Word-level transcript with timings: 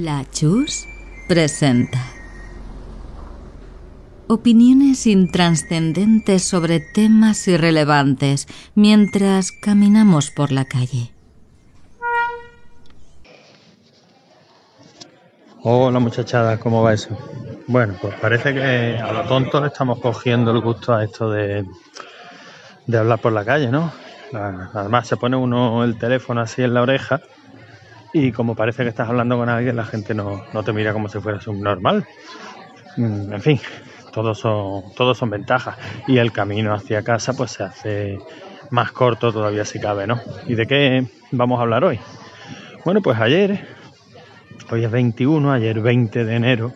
La 0.00 0.24
Chus 0.30 0.86
presenta 1.26 1.98
opiniones 4.28 5.08
intranscendentes 5.08 6.44
sobre 6.44 6.78
temas 6.78 7.48
irrelevantes 7.48 8.46
mientras 8.76 9.50
caminamos 9.50 10.30
por 10.30 10.52
la 10.52 10.66
calle. 10.66 11.10
Hola 15.62 15.98
muchachada, 15.98 16.60
¿cómo 16.60 16.84
va 16.84 16.94
eso? 16.94 17.18
Bueno, 17.66 17.94
pues 18.00 18.14
parece 18.20 18.54
que 18.54 18.98
a 19.02 19.12
lo 19.12 19.24
tonto 19.24 19.66
estamos 19.66 19.98
cogiendo 19.98 20.52
el 20.52 20.60
gusto 20.60 20.94
a 20.94 21.02
esto 21.02 21.28
de, 21.28 21.66
de 22.86 22.98
hablar 22.98 23.18
por 23.18 23.32
la 23.32 23.44
calle, 23.44 23.66
¿no? 23.66 23.90
Además 24.32 25.08
se 25.08 25.16
pone 25.16 25.36
uno 25.36 25.82
el 25.82 25.98
teléfono 25.98 26.40
así 26.40 26.62
en 26.62 26.74
la 26.74 26.82
oreja 26.82 27.20
y 28.12 28.32
como 28.32 28.54
parece 28.54 28.82
que 28.82 28.88
estás 28.88 29.08
hablando 29.08 29.36
con 29.36 29.48
alguien, 29.48 29.76
la 29.76 29.84
gente 29.84 30.14
no, 30.14 30.42
no 30.52 30.62
te 30.62 30.72
mira 30.72 30.92
como 30.92 31.08
si 31.08 31.20
fueras 31.20 31.46
un 31.46 31.60
normal. 31.60 32.06
Mm, 32.96 33.32
en 33.34 33.40
fin, 33.40 33.60
todos 34.12 34.38
son, 34.38 34.82
todos 34.96 35.18
son 35.18 35.30
ventajas. 35.30 35.76
Y 36.06 36.18
el 36.18 36.32
camino 36.32 36.74
hacia 36.74 37.02
casa 37.02 37.34
pues 37.34 37.52
se 37.52 37.62
hace 37.64 38.18
más 38.70 38.92
corto 38.92 39.32
todavía 39.32 39.64
si 39.64 39.80
cabe, 39.80 40.06
¿no? 40.06 40.20
¿Y 40.46 40.54
de 40.54 40.66
qué 40.66 41.06
vamos 41.30 41.58
a 41.58 41.62
hablar 41.62 41.84
hoy? 41.84 42.00
Bueno, 42.84 43.02
pues 43.02 43.18
ayer, 43.20 43.66
hoy 44.70 44.84
es 44.84 44.90
21, 44.90 45.52
ayer 45.52 45.80
20 45.80 46.24
de 46.24 46.34
enero, 46.34 46.72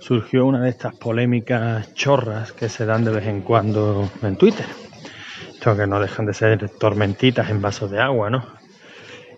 surgió 0.00 0.46
una 0.46 0.62
de 0.62 0.70
estas 0.70 0.94
polémicas 0.96 1.92
chorras 1.94 2.52
que 2.52 2.68
se 2.68 2.86
dan 2.86 3.04
de 3.04 3.12
vez 3.12 3.26
en 3.26 3.42
cuando 3.42 4.10
en 4.22 4.36
Twitter. 4.36 4.66
Esto 5.52 5.76
que 5.76 5.86
no 5.86 6.00
dejan 6.00 6.26
de 6.26 6.34
ser 6.34 6.68
tormentitas 6.70 7.50
en 7.50 7.60
vasos 7.60 7.90
de 7.90 8.00
agua, 8.00 8.30
¿no? 8.30 8.61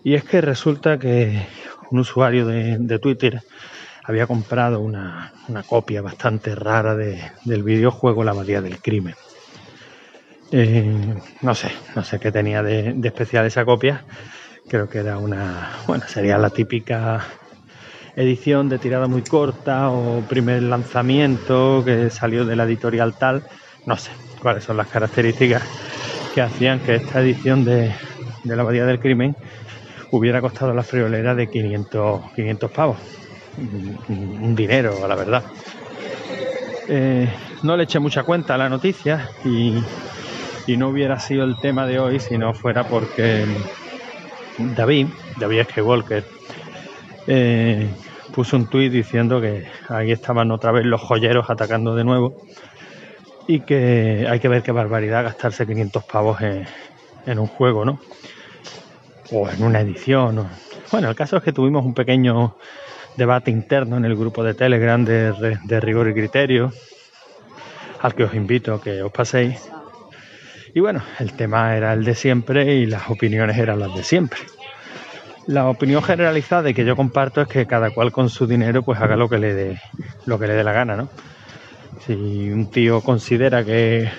Y 0.05 0.13
es 0.13 0.23
que 0.23 0.39
resulta 0.39 0.99
que 0.99 1.47
un 1.89 1.97
usuario 1.97 2.45
de, 2.45 2.99
Twitter 2.99 3.41
había 4.03 4.27
comprado 4.27 4.79
una, 4.79 5.33
copia 5.67 6.03
bastante 6.03 6.53
rara 6.53 6.95
del 6.95 7.63
videojuego 7.63 8.23
La 8.23 8.29
Abadía 8.29 8.61
del 8.61 8.77
Crimen. 8.83 9.15
Eh, 10.51 11.15
no 11.41 11.55
sé, 11.55 11.71
no 11.95 12.03
sé 12.03 12.19
qué 12.19 12.31
tenía 12.31 12.61
de, 12.61 12.93
de, 12.93 13.07
especial 13.07 13.47
esa 13.47 13.65
copia. 13.65 14.05
Creo 14.69 14.87
que 14.87 14.99
era 14.99 15.17
una, 15.17 15.71
bueno, 15.87 16.07
sería 16.07 16.37
la 16.37 16.51
típica 16.51 17.25
edición 18.15 18.69
de 18.69 18.77
tirada 18.77 19.07
muy 19.07 19.23
corta 19.23 19.89
o 19.89 20.21
primer 20.21 20.61
lanzamiento 20.61 21.81
que 21.83 22.11
salió 22.11 22.45
de 22.45 22.55
la 22.55 22.65
editorial 22.65 23.17
tal. 23.17 23.41
No 23.87 23.97
sé 23.97 24.11
cuáles 24.39 24.65
son 24.65 24.77
las 24.77 24.87
características 24.87 25.63
que 26.35 26.43
hacían 26.43 26.79
que 26.81 26.93
esta 26.93 27.21
edición 27.21 27.65
de, 27.65 27.91
de 28.43 28.55
La 28.55 28.61
Abadía 28.61 28.85
del 28.85 28.99
Crimen 28.99 29.35
hubiera 30.17 30.41
costado 30.41 30.73
la 30.73 30.83
friolera 30.83 31.35
de 31.35 31.49
500, 31.49 32.33
500 32.33 32.71
pavos. 32.71 32.97
Un 33.57 34.55
dinero, 34.55 35.07
la 35.07 35.15
verdad. 35.15 35.43
Eh, 36.87 37.27
no 37.63 37.75
le 37.75 37.83
eché 37.83 37.99
mucha 37.99 38.23
cuenta 38.23 38.55
a 38.55 38.57
la 38.57 38.69
noticia 38.69 39.29
y, 39.43 39.81
no 40.77 40.89
hubiera 40.89 41.19
sido 41.19 41.43
el 41.43 41.57
tema 41.59 41.85
de 41.85 41.99
hoy 41.99 42.19
si 42.19 42.37
no 42.37 42.53
fuera 42.53 42.83
porque 42.87 43.45
David, 44.57 45.07
David 45.37 45.63
Skywalker, 45.69 46.25
eh, 47.27 47.89
puso 48.33 48.57
un 48.57 48.67
tuit 48.67 48.91
diciendo 48.91 49.39
que 49.39 49.65
ahí 49.89 50.11
estaban 50.11 50.51
otra 50.51 50.71
vez 50.71 50.85
los 50.85 51.01
joyeros 51.01 51.49
atacando 51.49 51.95
de 51.95 52.03
nuevo 52.03 52.35
y 53.47 53.61
que 53.61 54.27
hay 54.29 54.39
que 54.39 54.47
ver 54.47 54.63
qué 54.63 54.71
barbaridad 54.71 55.23
gastarse 55.23 55.65
500 55.65 56.03
pavos 56.03 56.41
en, 56.41 56.65
en 57.25 57.39
un 57.39 57.47
juego, 57.47 57.85
¿no? 57.85 57.99
O 59.31 59.49
en 59.49 59.63
una 59.63 59.81
edición. 59.81 60.47
Bueno, 60.91 61.09
el 61.09 61.15
caso 61.15 61.37
es 61.37 61.43
que 61.43 61.53
tuvimos 61.53 61.85
un 61.85 61.93
pequeño 61.93 62.57
debate 63.17 63.51
interno 63.51 63.97
en 63.97 64.05
el 64.05 64.15
grupo 64.15 64.43
de 64.43 64.53
Telegram 64.53 65.03
de, 65.03 65.57
de 65.63 65.79
rigor 65.79 66.09
y 66.09 66.13
criterio, 66.13 66.73
al 68.01 68.13
que 68.13 68.23
os 68.23 68.33
invito 68.33 68.73
a 68.73 68.81
que 68.81 69.01
os 69.01 69.11
paséis. 69.11 69.69
Y 70.73 70.81
bueno, 70.81 71.01
el 71.19 71.33
tema 71.33 71.75
era 71.75 71.93
el 71.93 72.03
de 72.03 72.15
siempre 72.15 72.75
y 72.75 72.85
las 72.85 73.09
opiniones 73.09 73.57
eran 73.57 73.79
las 73.79 73.95
de 73.95 74.03
siempre. 74.03 74.41
La 75.47 75.69
opinión 75.69 76.01
generalizada 76.03 76.69
y 76.69 76.73
que 76.73 76.85
yo 76.85 76.95
comparto 76.95 77.41
es 77.41 77.47
que 77.47 77.65
cada 77.65 77.91
cual 77.91 78.11
con 78.11 78.29
su 78.29 78.47
dinero 78.47 78.83
pues 78.83 78.99
haga 78.99 79.15
lo 79.15 79.29
que 79.29 79.37
le 79.37 79.53
dé 79.53 79.79
lo 80.25 80.39
que 80.39 80.47
le 80.47 80.53
dé 80.53 80.63
la 80.63 80.73
gana, 80.73 80.95
¿no? 80.95 81.07
Si 82.05 82.49
un 82.49 82.69
tío 82.71 83.01
considera 83.01 83.63
que 83.63 84.09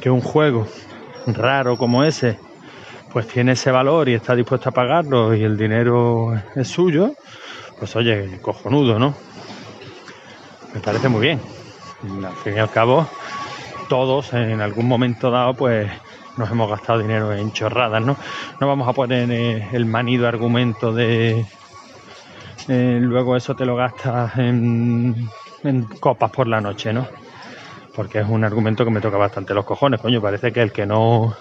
que 0.00 0.10
un 0.10 0.22
juego 0.22 0.66
raro 1.26 1.76
como 1.76 2.02
ese 2.02 2.38
pues 3.12 3.26
tiene 3.26 3.52
ese 3.52 3.70
valor 3.70 4.08
y 4.08 4.14
está 4.14 4.34
dispuesto 4.34 4.70
a 4.70 4.72
pagarlo 4.72 5.34
y 5.34 5.42
el 5.44 5.56
dinero 5.56 6.34
es 6.54 6.68
suyo, 6.68 7.14
pues 7.78 7.94
oye, 7.96 8.38
cojonudo, 8.40 8.98
¿no? 8.98 9.14
Me 10.74 10.80
parece 10.80 11.08
muy 11.08 11.20
bien. 11.20 11.40
Al 12.24 12.34
fin 12.36 12.56
y 12.56 12.58
al 12.58 12.70
cabo, 12.70 13.06
todos 13.88 14.32
en 14.32 14.60
algún 14.60 14.88
momento 14.88 15.30
dado, 15.30 15.54
pues 15.54 15.90
nos 16.38 16.50
hemos 16.50 16.70
gastado 16.70 17.00
dinero 17.00 17.32
en 17.32 17.52
chorradas, 17.52 18.02
¿no? 18.02 18.16
No 18.58 18.66
vamos 18.66 18.88
a 18.88 18.94
poner 18.94 19.30
eh, 19.30 19.68
el 19.72 19.84
manido 19.84 20.26
argumento 20.26 20.92
de 20.92 21.44
eh, 22.68 22.98
luego 23.00 23.36
eso 23.36 23.54
te 23.54 23.66
lo 23.66 23.76
gastas 23.76 24.38
en, 24.38 25.28
en 25.62 25.82
copas 26.00 26.30
por 26.30 26.48
la 26.48 26.60
noche, 26.60 26.92
¿no? 26.92 27.06
Porque 27.94 28.20
es 28.20 28.28
un 28.28 28.42
argumento 28.44 28.84
que 28.84 28.90
me 28.90 29.02
toca 29.02 29.18
bastante 29.18 29.52
los 29.52 29.66
cojones, 29.66 30.00
coño. 30.00 30.22
Parece 30.22 30.50
que 30.50 30.62
el 30.62 30.72
que 30.72 30.86
no 30.86 31.36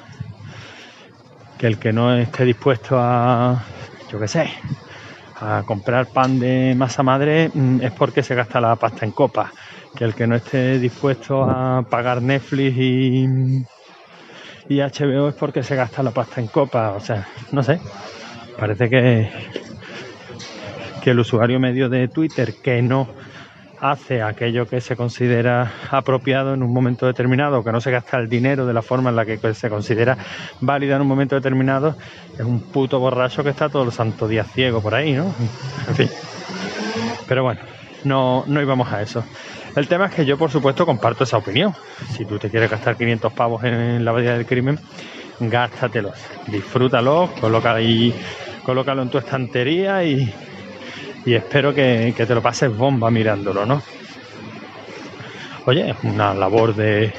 que 1.61 1.67
el 1.67 1.77
que 1.77 1.93
no 1.93 2.11
esté 2.15 2.43
dispuesto 2.43 2.97
a, 2.97 3.63
yo 4.09 4.19
qué 4.19 4.27
sé, 4.27 4.49
a 5.35 5.61
comprar 5.63 6.09
pan 6.11 6.39
de 6.39 6.73
masa 6.75 7.03
madre 7.03 7.51
mm, 7.53 7.81
es 7.83 7.91
porque 7.91 8.23
se 8.23 8.33
gasta 8.33 8.59
la 8.59 8.75
pasta 8.77 9.05
en 9.05 9.11
copa. 9.11 9.53
Que 9.95 10.05
el 10.05 10.15
que 10.15 10.25
no 10.25 10.35
esté 10.35 10.79
dispuesto 10.79 11.43
a 11.43 11.83
pagar 11.87 12.23
Netflix 12.23 12.75
y, 12.75 13.27
y 14.69 14.79
HBO 14.79 15.29
es 15.29 15.35
porque 15.35 15.61
se 15.61 15.75
gasta 15.75 16.01
la 16.01 16.09
pasta 16.09 16.41
en 16.41 16.47
copa. 16.47 16.93
O 16.93 16.99
sea, 16.99 17.27
no 17.51 17.61
sé. 17.61 17.79
Parece 18.57 18.89
que, 18.89 19.29
que 21.03 21.11
el 21.11 21.19
usuario 21.19 21.59
medio 21.59 21.89
de 21.89 22.07
Twitter 22.07 22.55
que 22.63 22.81
no 22.81 23.07
hace 23.81 24.21
aquello 24.21 24.67
que 24.67 24.79
se 24.79 24.95
considera 24.95 25.73
apropiado 25.89 26.53
en 26.53 26.61
un 26.61 26.71
momento 26.71 27.07
determinado, 27.07 27.63
que 27.63 27.71
no 27.71 27.81
se 27.81 27.89
gasta 27.89 28.17
el 28.17 28.29
dinero 28.29 28.67
de 28.67 28.73
la 28.73 28.83
forma 28.83 29.09
en 29.09 29.15
la 29.15 29.25
que 29.25 29.39
se 29.55 29.69
considera 29.69 30.17
válida 30.61 30.95
en 30.95 31.01
un 31.01 31.07
momento 31.07 31.35
determinado, 31.35 31.97
es 32.33 32.41
un 32.41 32.61
puto 32.61 32.99
borracho 32.99 33.43
que 33.43 33.49
está 33.49 33.69
todo 33.69 33.83
el 33.83 33.91
santo 33.91 34.27
día 34.27 34.43
ciego 34.43 34.81
por 34.81 34.93
ahí, 34.93 35.13
¿no? 35.13 35.33
En 35.87 35.95
fin. 35.95 36.09
Pero 37.27 37.43
bueno, 37.43 37.61
no, 38.03 38.43
no 38.45 38.61
íbamos 38.61 38.91
a 38.93 39.01
eso. 39.01 39.23
El 39.75 39.87
tema 39.87 40.05
es 40.05 40.13
que 40.13 40.25
yo, 40.25 40.37
por 40.37 40.51
supuesto, 40.51 40.85
comparto 40.85 41.23
esa 41.23 41.37
opinión. 41.37 41.73
Si 42.11 42.25
tú 42.25 42.37
te 42.37 42.51
quieres 42.51 42.69
gastar 42.69 42.95
500 42.95 43.33
pavos 43.33 43.63
en 43.63 44.05
la 44.05 44.11
bahía 44.11 44.33
del 44.33 44.45
crimen, 44.45 44.77
gástatelos, 45.39 46.13
disfrútalos, 46.47 47.31
colócalo, 47.31 47.77
ahí, 47.77 48.13
colócalo 48.63 49.01
en 49.01 49.09
tu 49.09 49.17
estantería 49.17 50.03
y, 50.03 50.31
y 51.25 51.35
espero 51.35 51.73
que, 51.73 52.13
te 52.15 52.35
lo 52.35 52.41
pases 52.41 52.75
bomba 52.75 53.11
mirándolo, 53.11 53.65
¿no? 53.65 53.81
Oye, 55.65 55.91
es 55.91 55.97
una 56.03 56.33
labor 56.33 56.75
de, 56.75 57.13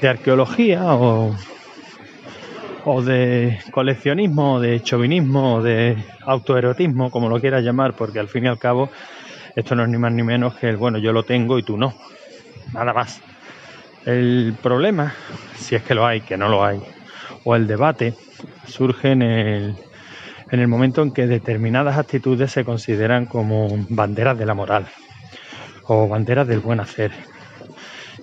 de 0.00 0.08
arqueología 0.08 0.94
o, 0.94 1.34
o 2.84 3.02
de 3.02 3.58
coleccionismo, 3.70 4.60
de 4.60 4.82
chauvinismo, 4.82 5.62
de 5.62 5.96
autoerotismo, 6.26 7.10
como 7.10 7.28
lo 7.28 7.40
quieras 7.40 7.64
llamar, 7.64 7.94
porque 7.94 8.18
al 8.18 8.28
fin 8.28 8.44
y 8.44 8.48
al 8.48 8.58
cabo 8.58 8.90
esto 9.56 9.74
no 9.74 9.82
es 9.82 9.88
ni 9.88 9.96
más 9.96 10.12
ni 10.12 10.22
menos 10.22 10.54
que 10.54 10.68
el 10.68 10.76
bueno, 10.76 10.98
yo 10.98 11.12
lo 11.12 11.24
tengo 11.24 11.58
y 11.58 11.62
tú 11.62 11.76
no. 11.76 11.94
Nada 12.72 12.92
más. 12.92 13.20
El 14.04 14.54
problema, 14.62 15.14
si 15.56 15.74
es 15.74 15.82
que 15.82 15.94
lo 15.94 16.06
hay, 16.06 16.22
que 16.22 16.36
no 16.36 16.48
lo 16.48 16.64
hay, 16.64 16.80
o 17.44 17.54
el 17.54 17.66
debate, 17.66 18.14
surge 18.66 19.12
en 19.12 19.22
el, 19.22 19.76
en 20.50 20.60
el 20.60 20.68
momento 20.68 21.02
en 21.02 21.12
que 21.12 21.26
determinadas 21.26 21.96
actitudes 21.96 22.50
se 22.50 22.64
consideran 22.64 23.26
como 23.26 23.68
banderas 23.88 24.36
de 24.36 24.46
la 24.46 24.54
moral 24.54 24.86
o 25.84 26.08
banderas 26.08 26.46
del 26.46 26.60
buen 26.60 26.80
hacer. 26.80 27.12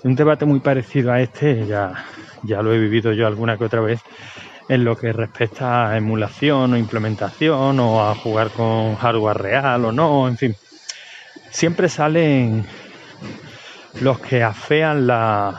Un 0.03 0.15
debate 0.15 0.45
muy 0.45 0.59
parecido 0.59 1.11
a 1.11 1.21
este, 1.21 1.65
ya, 1.65 2.05
ya 2.43 2.61
lo 2.61 2.73
he 2.73 2.79
vivido 2.79 3.13
yo 3.13 3.27
alguna 3.27 3.57
que 3.57 3.65
otra 3.65 3.81
vez, 3.81 4.01
en 4.69 4.83
lo 4.83 4.97
que 4.97 5.13
respecta 5.13 5.89
a 5.89 5.97
emulación 5.97 6.73
o 6.73 6.77
implementación 6.77 7.79
o 7.79 8.03
a 8.03 8.15
jugar 8.15 8.49
con 8.49 8.95
hardware 8.95 9.37
real 9.37 9.85
o 9.85 9.91
no, 9.91 10.27
en 10.27 10.37
fin. 10.37 10.55
Siempre 11.49 11.87
salen 11.87 12.65
los 14.01 14.19
que 14.19 14.43
afean 14.43 15.07
la, 15.07 15.57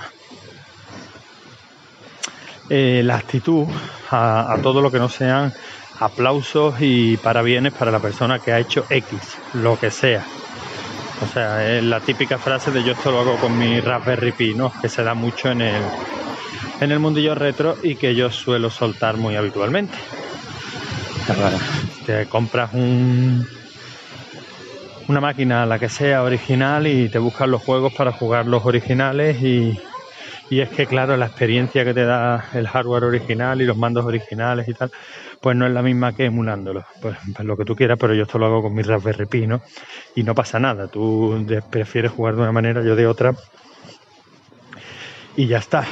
eh, 2.69 3.03
la 3.05 3.17
actitud 3.17 3.67
a, 4.11 4.53
a, 4.53 4.63
todo 4.63 4.81
lo 4.83 4.91
que 4.91 4.99
no 4.99 5.09
sean 5.09 5.53
aplausos 6.01 6.77
y 6.81 7.17
parabienes 7.17 7.73
para 7.73 7.91
la 7.91 8.01
persona 8.01 8.39
que 8.39 8.53
ha 8.53 8.59
hecho 8.59 8.85
X, 8.89 9.19
lo 9.55 9.79
que 9.79 9.91
sea. 9.91 10.25
O 11.23 11.27
sea, 11.27 11.77
es 11.77 11.83
la 11.83 12.01
típica 12.01 12.39
frase 12.39 12.71
de 12.71 12.85
yo 12.85 12.93
esto 12.93 13.11
lo 13.11 13.21
hago 13.21 13.37
con 13.37 13.59
mi 13.59 13.81
Raspberry 13.81 14.33
Pi, 14.33 14.55
¿no? 14.55 14.73
Que 14.81 14.89
se 14.89 15.03
da 15.03 15.15
mucho 15.15 15.51
en 15.51 15.63
el, 15.63 15.83
en 16.81 16.93
el 16.93 17.01
mundillo 17.01 17.35
retro 17.35 17.77
y 17.83 17.97
que 17.97 18.15
yo 18.15 18.31
suelo 18.31 18.71
soltar 18.71 19.17
muy 19.17 19.35
habitualmente. 19.35 19.99
Te 22.07 22.27
compras 22.27 22.71
un, 22.73 23.47
una 25.09 25.21
máquina, 25.21 25.67
la 25.67 25.79
que 25.79 25.89
sea 25.89 26.23
original, 26.23 26.87
y 26.87 27.09
te 27.09 27.19
buscas 27.19 27.49
los 27.49 27.63
juegos 27.63 27.93
para 27.93 28.13
jugar 28.13 28.47
los 28.47 28.65
originales 28.65 29.43
y, 29.43 29.79
y 30.51 30.61
es 30.61 30.69
que 30.71 30.87
claro, 30.87 31.17
la 31.17 31.27
experiencia 31.27 31.85
que 31.85 31.93
te 31.93 32.05
da 32.05 32.47
el 32.55 32.67
hardware 32.69 33.05
original 33.05 33.61
y 33.61 33.67
los 33.67 33.77
mandos 33.77 34.05
originales 34.05 34.69
y 34.69 34.75
tal, 34.75 34.91
pues 35.41 35.57
no 35.57 35.67
es 35.67 35.73
la 35.73 35.83
misma 35.83 36.15
que 36.15 36.25
emulándolo. 36.25 36.85
Pues, 37.03 37.17
pues 37.35 37.47
lo 37.47 37.57
que 37.57 37.65
tú 37.65 37.77
quieras, 37.77 37.99
pero 38.01 38.15
yo 38.15 38.23
esto 38.23 38.39
lo 38.39 38.47
hago 38.47 38.63
con 38.63 38.75
mi 38.75 38.83
Raspberry 38.83 39.27
Pi, 39.27 39.47
¿no? 39.47 39.61
Y 40.15 40.23
no 40.23 40.35
pasa 40.35 40.59
nada, 40.59 40.89
tú 40.89 41.47
prefieres 41.71 42.13
jugar 42.13 42.37
de 42.37 42.43
una 42.43 42.53
manera, 42.53 42.83
yo 42.83 42.97
de 42.97 43.07
otra. 43.07 43.35
Y 45.37 45.47
ya 45.47 45.59
está. 45.59 45.85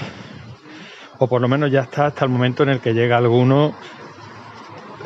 O 1.18 1.28
por 1.28 1.40
lo 1.40 1.48
menos 1.48 1.70
ya 1.70 1.82
está 1.82 2.06
hasta 2.06 2.24
el 2.24 2.30
momento 2.30 2.62
en 2.62 2.70
el 2.70 2.80
que 2.80 2.94
llega 2.94 3.16
alguno 3.16 3.74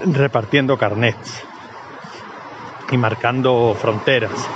repartiendo 0.04 0.78
carnets 0.78 1.44
y 2.90 2.96
marcando 2.96 3.76
fronteras. 3.78 4.48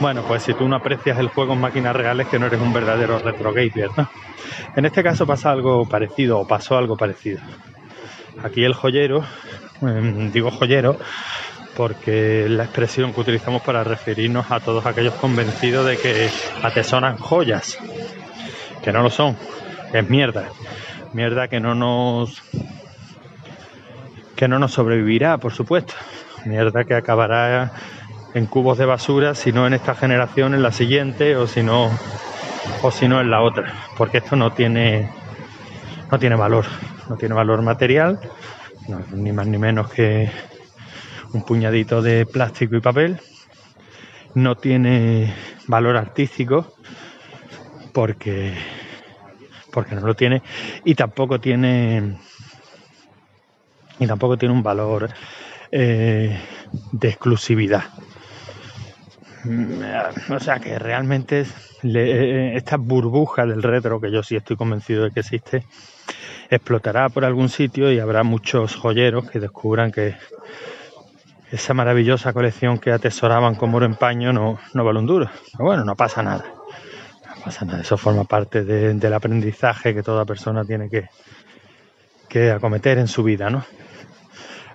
Bueno, 0.00 0.22
pues 0.22 0.44
si 0.44 0.54
tú 0.54 0.68
no 0.68 0.76
aprecias 0.76 1.18
el 1.18 1.28
juego 1.28 1.54
en 1.54 1.60
máquinas 1.60 1.94
reales, 1.94 2.28
que 2.28 2.38
no 2.38 2.46
eres 2.46 2.60
un 2.60 2.72
verdadero 2.72 3.18
retro 3.18 3.52
gamer, 3.52 3.90
¿no? 3.96 4.08
En 4.76 4.84
este 4.84 5.02
caso 5.02 5.26
pasa 5.26 5.50
algo 5.50 5.86
parecido, 5.88 6.38
o 6.38 6.46
pasó 6.46 6.78
algo 6.78 6.96
parecido. 6.96 7.40
Aquí 8.42 8.64
el 8.64 8.74
joyero, 8.74 9.24
em, 9.82 10.30
digo 10.30 10.50
joyero, 10.50 10.98
porque 11.76 12.46
la 12.48 12.64
expresión 12.64 13.12
que 13.12 13.20
utilizamos 13.20 13.62
para 13.62 13.84
referirnos 13.84 14.50
a 14.50 14.60
todos 14.60 14.86
aquellos 14.86 15.14
convencidos 15.14 15.86
de 15.86 15.96
que 15.96 16.30
atesoran 16.62 17.16
joyas, 17.18 17.78
que 18.82 18.92
no 18.92 19.02
lo 19.02 19.10
son, 19.10 19.36
es 19.92 20.08
mierda, 20.08 20.48
mierda 21.12 21.48
que 21.48 21.60
no 21.60 21.74
nos 21.74 22.42
que 24.36 24.46
no 24.46 24.60
nos 24.60 24.72
sobrevivirá, 24.72 25.38
por 25.38 25.52
supuesto, 25.52 25.94
mierda 26.44 26.84
que 26.84 26.94
acabará 26.94 27.72
en 28.34 28.46
cubos 28.46 28.78
de 28.78 28.86
basura, 28.86 29.34
si 29.34 29.52
no 29.52 29.66
en 29.66 29.74
esta 29.74 29.94
generación, 29.94 30.54
en 30.54 30.62
la 30.62 30.72
siguiente, 30.72 31.36
o 31.36 31.46
si 31.46 31.62
no, 31.62 31.90
o 32.82 32.90
si 32.90 33.06
en 33.06 33.30
la 33.30 33.42
otra, 33.42 33.72
porque 33.96 34.18
esto 34.18 34.36
no 34.36 34.52
tiene, 34.52 35.10
no 36.10 36.18
tiene 36.18 36.36
valor, 36.36 36.66
no 37.08 37.16
tiene 37.16 37.34
valor 37.34 37.62
material, 37.62 38.20
ni 39.12 39.32
más 39.32 39.46
ni 39.46 39.58
menos 39.58 39.90
que 39.90 40.30
un 41.32 41.42
puñadito 41.42 42.02
de 42.02 42.26
plástico 42.26 42.76
y 42.76 42.80
papel, 42.80 43.20
no 44.34 44.56
tiene 44.56 45.34
valor 45.66 45.96
artístico, 45.96 46.74
porque, 47.92 48.54
porque 49.72 49.94
no 49.94 50.02
lo 50.02 50.14
tiene, 50.14 50.42
y 50.84 50.94
tampoco 50.94 51.40
tiene, 51.40 52.18
y 53.98 54.06
tampoco 54.06 54.36
tiene 54.36 54.54
un 54.54 54.62
valor 54.62 55.10
eh, 55.70 56.38
de 56.92 57.08
exclusividad. 57.08 57.84
Mm, 59.44 60.32
o 60.32 60.40
sea 60.40 60.58
que 60.58 60.78
realmente 60.78 61.46
esta 61.82 62.76
burbuja 62.76 63.46
del 63.46 63.62
retro, 63.62 64.00
que 64.00 64.10
yo 64.10 64.22
sí 64.22 64.36
estoy 64.36 64.56
convencido 64.56 65.04
de 65.04 65.10
que 65.10 65.20
existe, 65.20 65.64
explotará 66.50 67.08
por 67.08 67.24
algún 67.24 67.48
sitio 67.48 67.92
y 67.92 68.00
habrá 68.00 68.22
muchos 68.22 68.74
joyeros 68.76 69.30
que 69.30 69.38
descubran 69.38 69.92
que 69.92 70.16
esa 71.50 71.72
maravillosa 71.72 72.32
colección 72.32 72.78
que 72.78 72.92
atesoraban 72.92 73.54
como 73.54 73.78
oro 73.78 73.86
en 73.86 73.94
paño 73.94 74.32
no, 74.32 74.58
no 74.74 74.84
vale 74.84 74.98
un 74.98 75.06
duro. 75.06 75.30
Bueno, 75.58 75.84
no 75.84 75.94
pasa 75.96 76.22
nada. 76.22 76.44
No 77.36 77.42
pasa 77.44 77.64
nada. 77.64 77.80
Eso 77.80 77.96
forma 77.96 78.24
parte 78.24 78.64
del 78.64 79.14
aprendizaje 79.14 79.94
que 79.94 80.02
toda 80.02 80.24
persona 80.24 80.64
tiene 80.64 80.90
que, 80.90 81.08
que 82.28 82.50
acometer 82.50 82.98
en 82.98 83.08
su 83.08 83.22
vida, 83.22 83.48
¿no? 83.48 83.64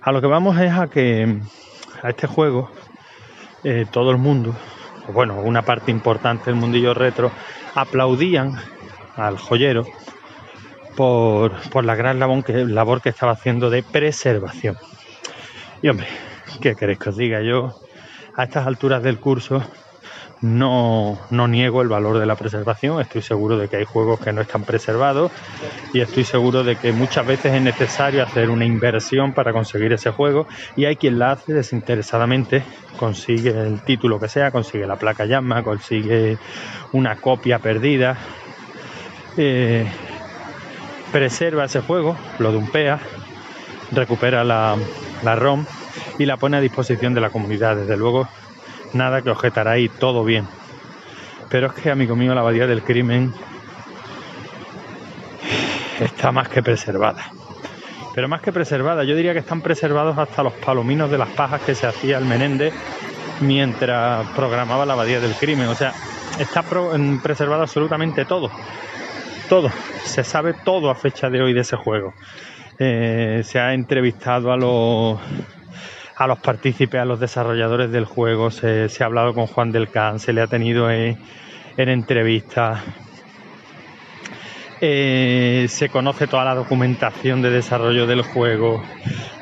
A 0.02 0.12
lo 0.12 0.20
que 0.20 0.26
vamos 0.26 0.58
es 0.58 0.72
a 0.72 0.88
que 0.88 1.38
a 2.02 2.10
este 2.10 2.26
juego 2.26 2.70
eh, 3.64 3.86
todo 3.90 4.10
el 4.10 4.18
mundo, 4.18 4.54
bueno, 5.12 5.40
una 5.40 5.62
parte 5.62 5.90
importante 5.90 6.50
del 6.50 6.60
mundillo 6.60 6.94
retro, 6.94 7.32
aplaudían 7.74 8.56
al 9.16 9.38
joyero 9.38 9.86
por, 10.96 11.84
la 11.84 11.94
gran 11.94 12.18
labor 12.18 12.44
que, 12.44 12.64
labor 12.64 13.00
que 13.00 13.08
estaba 13.08 13.32
haciendo 13.32 13.70
de 13.70 13.82
preservación. 13.82 14.76
Y 15.82 15.88
hombre, 15.88 16.06
¿qué 16.60 16.74
queréis 16.74 16.98
que 16.98 17.08
os 17.10 17.16
diga? 17.16 17.40
Yo 17.42 17.80
a 18.36 18.44
estas 18.44 18.66
alturas 18.66 19.02
del 19.02 19.18
curso 19.18 19.62
no, 20.44 21.18
no, 21.30 21.48
niego 21.48 21.80
el 21.80 21.88
valor 21.88 22.18
de 22.18 22.26
la 22.26 22.36
preservación, 22.36 23.00
estoy 23.00 23.22
seguro 23.22 23.56
de 23.56 23.68
que 23.68 23.76
hay 23.76 23.84
juegos 23.86 24.20
que 24.20 24.30
no 24.30 24.42
están 24.42 24.64
preservados 24.64 25.32
y 25.94 26.00
estoy 26.02 26.24
seguro 26.24 26.62
de 26.62 26.76
que 26.76 26.92
muchas 26.92 27.26
veces 27.26 27.54
es 27.54 27.62
necesario 27.62 28.22
hacer 28.22 28.50
una 28.50 28.66
inversión 28.66 29.32
para 29.32 29.54
conseguir 29.54 29.94
ese 29.94 30.10
juego 30.10 30.46
y 30.76 30.84
hay 30.84 30.96
quien 30.96 31.18
la 31.18 31.32
hace 31.32 31.54
desinteresadamente, 31.54 32.62
consigue 32.98 33.58
el 33.58 33.80
título 33.80 34.20
que 34.20 34.28
sea, 34.28 34.50
consigue 34.50 34.86
la 34.86 34.96
placa 34.96 35.24
llama, 35.24 35.62
consigue 35.62 36.36
una 36.92 37.16
copia 37.16 37.58
perdida, 37.58 38.18
eh, 39.38 39.86
preserva 41.10 41.64
ese 41.64 41.80
juego, 41.80 42.18
lo 42.38 42.52
dumpea, 42.52 43.00
recupera 43.92 44.44
la, 44.44 44.76
la 45.22 45.36
ROM 45.36 45.64
y 46.18 46.26
la 46.26 46.36
pone 46.36 46.58
a 46.58 46.60
disposición 46.60 47.14
de 47.14 47.22
la 47.22 47.30
comunidad. 47.30 47.76
Desde 47.76 47.96
luego 47.96 48.28
nada 48.94 49.22
que 49.22 49.30
objetar 49.30 49.68
ahí, 49.68 49.88
todo 49.88 50.24
bien. 50.24 50.46
Pero 51.50 51.68
es 51.68 51.72
que, 51.74 51.90
amigo 51.90 52.16
mío, 52.16 52.34
la 52.34 52.40
abadía 52.40 52.66
del 52.66 52.82
crimen 52.82 53.32
está 56.00 56.32
más 56.32 56.48
que 56.48 56.62
preservada. 56.62 57.30
Pero 58.14 58.28
más 58.28 58.40
que 58.40 58.52
preservada, 58.52 59.04
yo 59.04 59.16
diría 59.16 59.32
que 59.32 59.40
están 59.40 59.60
preservados 59.60 60.16
hasta 60.16 60.42
los 60.42 60.52
palominos 60.52 61.10
de 61.10 61.18
las 61.18 61.28
pajas 61.30 61.62
que 61.62 61.74
se 61.74 61.86
hacía 61.86 62.18
el 62.18 62.24
Menéndez 62.24 62.72
mientras 63.40 64.26
programaba 64.30 64.86
la 64.86 64.92
abadía 64.92 65.20
del 65.20 65.34
crimen. 65.34 65.66
O 65.68 65.74
sea, 65.74 65.92
está 66.38 66.62
preservado 67.22 67.62
absolutamente 67.62 68.24
todo. 68.24 68.50
Todo. 69.48 69.70
Se 70.04 70.22
sabe 70.22 70.54
todo 70.64 70.90
a 70.90 70.94
fecha 70.94 71.28
de 71.28 71.42
hoy 71.42 71.52
de 71.52 71.60
ese 71.60 71.76
juego. 71.76 72.14
Eh, 72.78 73.42
se 73.44 73.58
ha 73.58 73.74
entrevistado 73.74 74.52
a 74.52 74.56
los 74.56 75.20
a 76.16 76.26
los 76.26 76.38
partícipes, 76.38 77.00
a 77.00 77.04
los 77.04 77.20
desarrolladores 77.20 77.90
del 77.90 78.04
juego, 78.04 78.50
se, 78.50 78.88
ha 79.00 79.04
hablado 79.04 79.34
con 79.34 79.46
Juan 79.46 79.72
del 79.72 79.88
Can, 79.88 80.20
se 80.20 80.32
le 80.32 80.42
ha 80.42 80.46
tenido 80.46 80.90
en, 80.90 81.18
entrevistas, 81.76 82.82
eh, 84.80 85.66
se 85.68 85.88
conoce 85.88 86.26
toda 86.26 86.44
la 86.44 86.54
documentación 86.54 87.42
de 87.42 87.50
desarrollo 87.50 88.06
del 88.06 88.22
juego, 88.22 88.82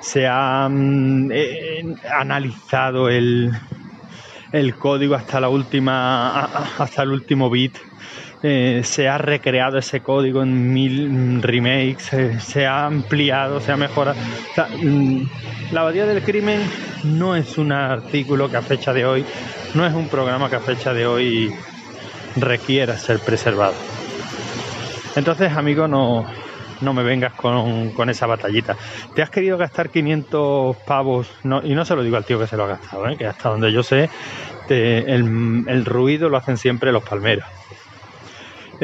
se 0.01 0.27
ha 0.27 0.69
mm, 0.71 1.31
eh, 1.33 1.95
analizado 2.11 3.09
el, 3.09 3.53
el 4.53 4.75
código 4.77 5.15
hasta 5.15 5.41
la 5.41 5.49
última 5.49 6.45
hasta 6.79 7.03
el 7.03 7.11
último 7.11 7.51
bit 7.51 7.77
eh, 8.45 8.81
se 8.83 9.09
ha 9.09 9.19
recreado 9.19 9.79
ese 9.79 10.01
código 10.01 10.43
en 10.43 10.73
mil 10.73 11.41
remakes, 11.41 12.13
eh, 12.13 12.41
se 12.41 12.67
ha 12.67 12.87
ampliado, 12.87 13.61
se 13.61 13.71
ha 13.71 13.77
mejorado. 13.77 14.19
Mm, 14.83 15.23
la 15.71 15.83
abadía 15.83 16.07
del 16.07 16.23
crimen 16.23 16.61
no 17.05 17.37
es 17.37 17.57
un 17.57 17.71
artículo 17.71 18.51
que 18.51 18.57
a 18.57 18.63
fecha 18.63 18.93
de 18.93 19.05
hoy, 19.05 19.25
no 19.75 19.87
es 19.87 19.95
un 19.95 20.09
programa 20.09 20.51
que 20.51 20.57
a 20.57 20.61
fecha 20.61 20.93
de 20.93 21.07
hoy 21.07 21.55
requiera 22.35 22.99
ser 22.99 23.21
preservado. 23.21 23.75
Entonces, 25.15 25.53
amigo, 25.53 25.87
no, 25.87 26.27
no 26.81 26.95
me 26.95 27.05
vengas 27.05 27.35
con, 27.35 28.11
esa 28.11 28.27
batallita. 28.27 28.77
Te 29.15 29.23
has 29.23 29.31
querido 29.31 29.57
gastar 29.57 29.91
500 29.91 30.79
pavos, 30.79 31.31
y 31.63 31.75
no 31.75 31.85
se 31.85 31.95
lo 31.95 32.03
digo 32.03 32.17
al 32.17 32.25
tío 32.25 32.41
que 32.41 32.49
se 32.49 32.57
lo 32.57 32.65
ha 32.65 32.69
gastado, 32.69 33.09
¿eh? 33.09 33.17
que 33.17 33.27
hasta 33.27 33.51
donde 33.51 33.71
yo 33.71 33.85
sé, 33.85 34.11
el, 34.69 35.65
el 35.69 35.85
ruido 35.85 36.29
lo 36.29 36.39
hacen 36.39 36.57
siempre 36.57 36.91
los 36.91 37.05
palmeros. 37.05 37.45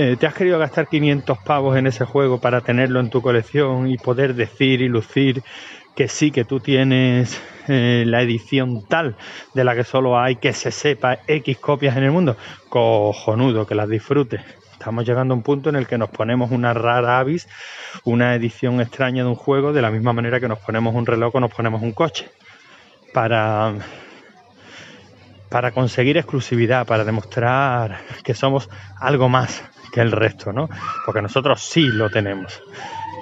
Eh, 0.00 0.17
te 0.17 0.28
has 0.28 0.35
querido 0.35 0.61
gastar 0.61 0.87
500 0.87 1.38
pavos 1.38 1.76
en 1.76 1.88
ese 1.88 2.05
juego 2.05 2.38
para 2.40 2.61
tenerlo 2.61 3.00
en 3.00 3.11
tu 3.11 3.21
colección 3.21 3.90
y 3.90 3.99
poder 3.99 4.37
decir 4.37 4.81
y 4.81 4.88
lucir 4.88 5.43
que 5.97 6.07
sí, 6.07 6.31
que 6.31 6.45
tú 6.45 6.61
tienes 6.61 7.43
eh, 7.67 8.05
la 8.07 8.23
edición 8.23 8.87
tal 8.87 9.17
de 9.55 9.64
la 9.64 9.75
que 9.75 9.83
solo 9.83 10.17
hay 10.17 10.37
que 10.37 10.52
se 10.52 10.71
sepa 10.71 11.19
X 11.26 11.59
copias 11.59 11.97
en 11.97 12.05
el 12.05 12.12
mundo. 12.12 12.37
Cojonudo, 12.69 13.67
que 13.67 13.75
las 13.75 13.88
disfrutes. 13.88 14.40
Estamos 14.71 15.05
llegando 15.05 15.35
a 15.35 15.37
un 15.37 15.43
punto 15.43 15.69
en 15.69 15.75
el 15.75 15.88
que 15.88 15.99
nos 15.99 16.11
ponemos 16.11 16.52
una 16.52 16.73
rara 16.75 17.19
avis, 17.19 17.49
una 18.05 18.37
edición 18.37 18.81
extraña 18.81 19.25
de 19.25 19.31
un 19.31 19.35
juego, 19.35 19.73
de 19.73 19.83
la 19.83 19.90
misma 19.90 20.12
manera 20.12 20.38
que 20.38 20.47
nos 20.47 20.61
ponemos 20.61 20.95
un 20.95 21.07
reloj 21.07 21.35
o 21.35 21.40
nos 21.40 21.52
ponemos 21.52 21.83
un 21.83 21.90
coche. 21.90 22.31
Para, 23.12 23.75
para 25.49 25.73
conseguir 25.73 26.17
exclusividad, 26.17 26.87
para 26.87 27.05
demostrar 27.05 28.00
que 28.23 28.35
somos 28.35 28.69
algo 28.99 29.28
más 29.28 29.62
que 29.93 30.00
el 30.00 30.12
resto, 30.12 30.52
¿no? 30.52 30.69
Porque 31.05 31.23
nosotros 31.23 31.62
sí 31.62 31.83
lo 31.83 32.11
tenemos. 32.11 32.62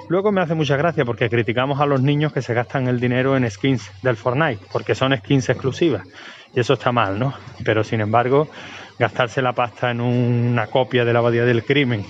Luego 0.09 0.31
me 0.31 0.41
hace 0.41 0.53
mucha 0.53 0.77
gracia 0.77 1.03
porque 1.03 1.29
criticamos 1.29 1.81
a 1.81 1.85
los 1.85 2.01
niños 2.01 2.31
que 2.31 2.41
se 2.41 2.53
gastan 2.53 2.87
el 2.87 2.99
dinero 2.99 3.35
en 3.35 3.49
skins 3.49 3.91
del 4.01 4.15
Fortnite, 4.15 4.65
porque 4.71 4.95
son 4.95 5.15
skins 5.17 5.49
exclusivas. 5.49 6.07
Y 6.53 6.61
eso 6.61 6.73
está 6.73 6.91
mal, 6.91 7.19
¿no? 7.19 7.33
Pero 7.65 7.83
sin 7.83 7.99
embargo, 7.99 8.49
gastarse 8.97 9.41
la 9.41 9.53
pasta 9.53 9.91
en 9.91 9.99
una 10.01 10.67
copia 10.67 11.03
de 11.03 11.13
la 11.13 11.19
abadía 11.19 11.43
del 11.43 11.63
crimen 11.63 12.05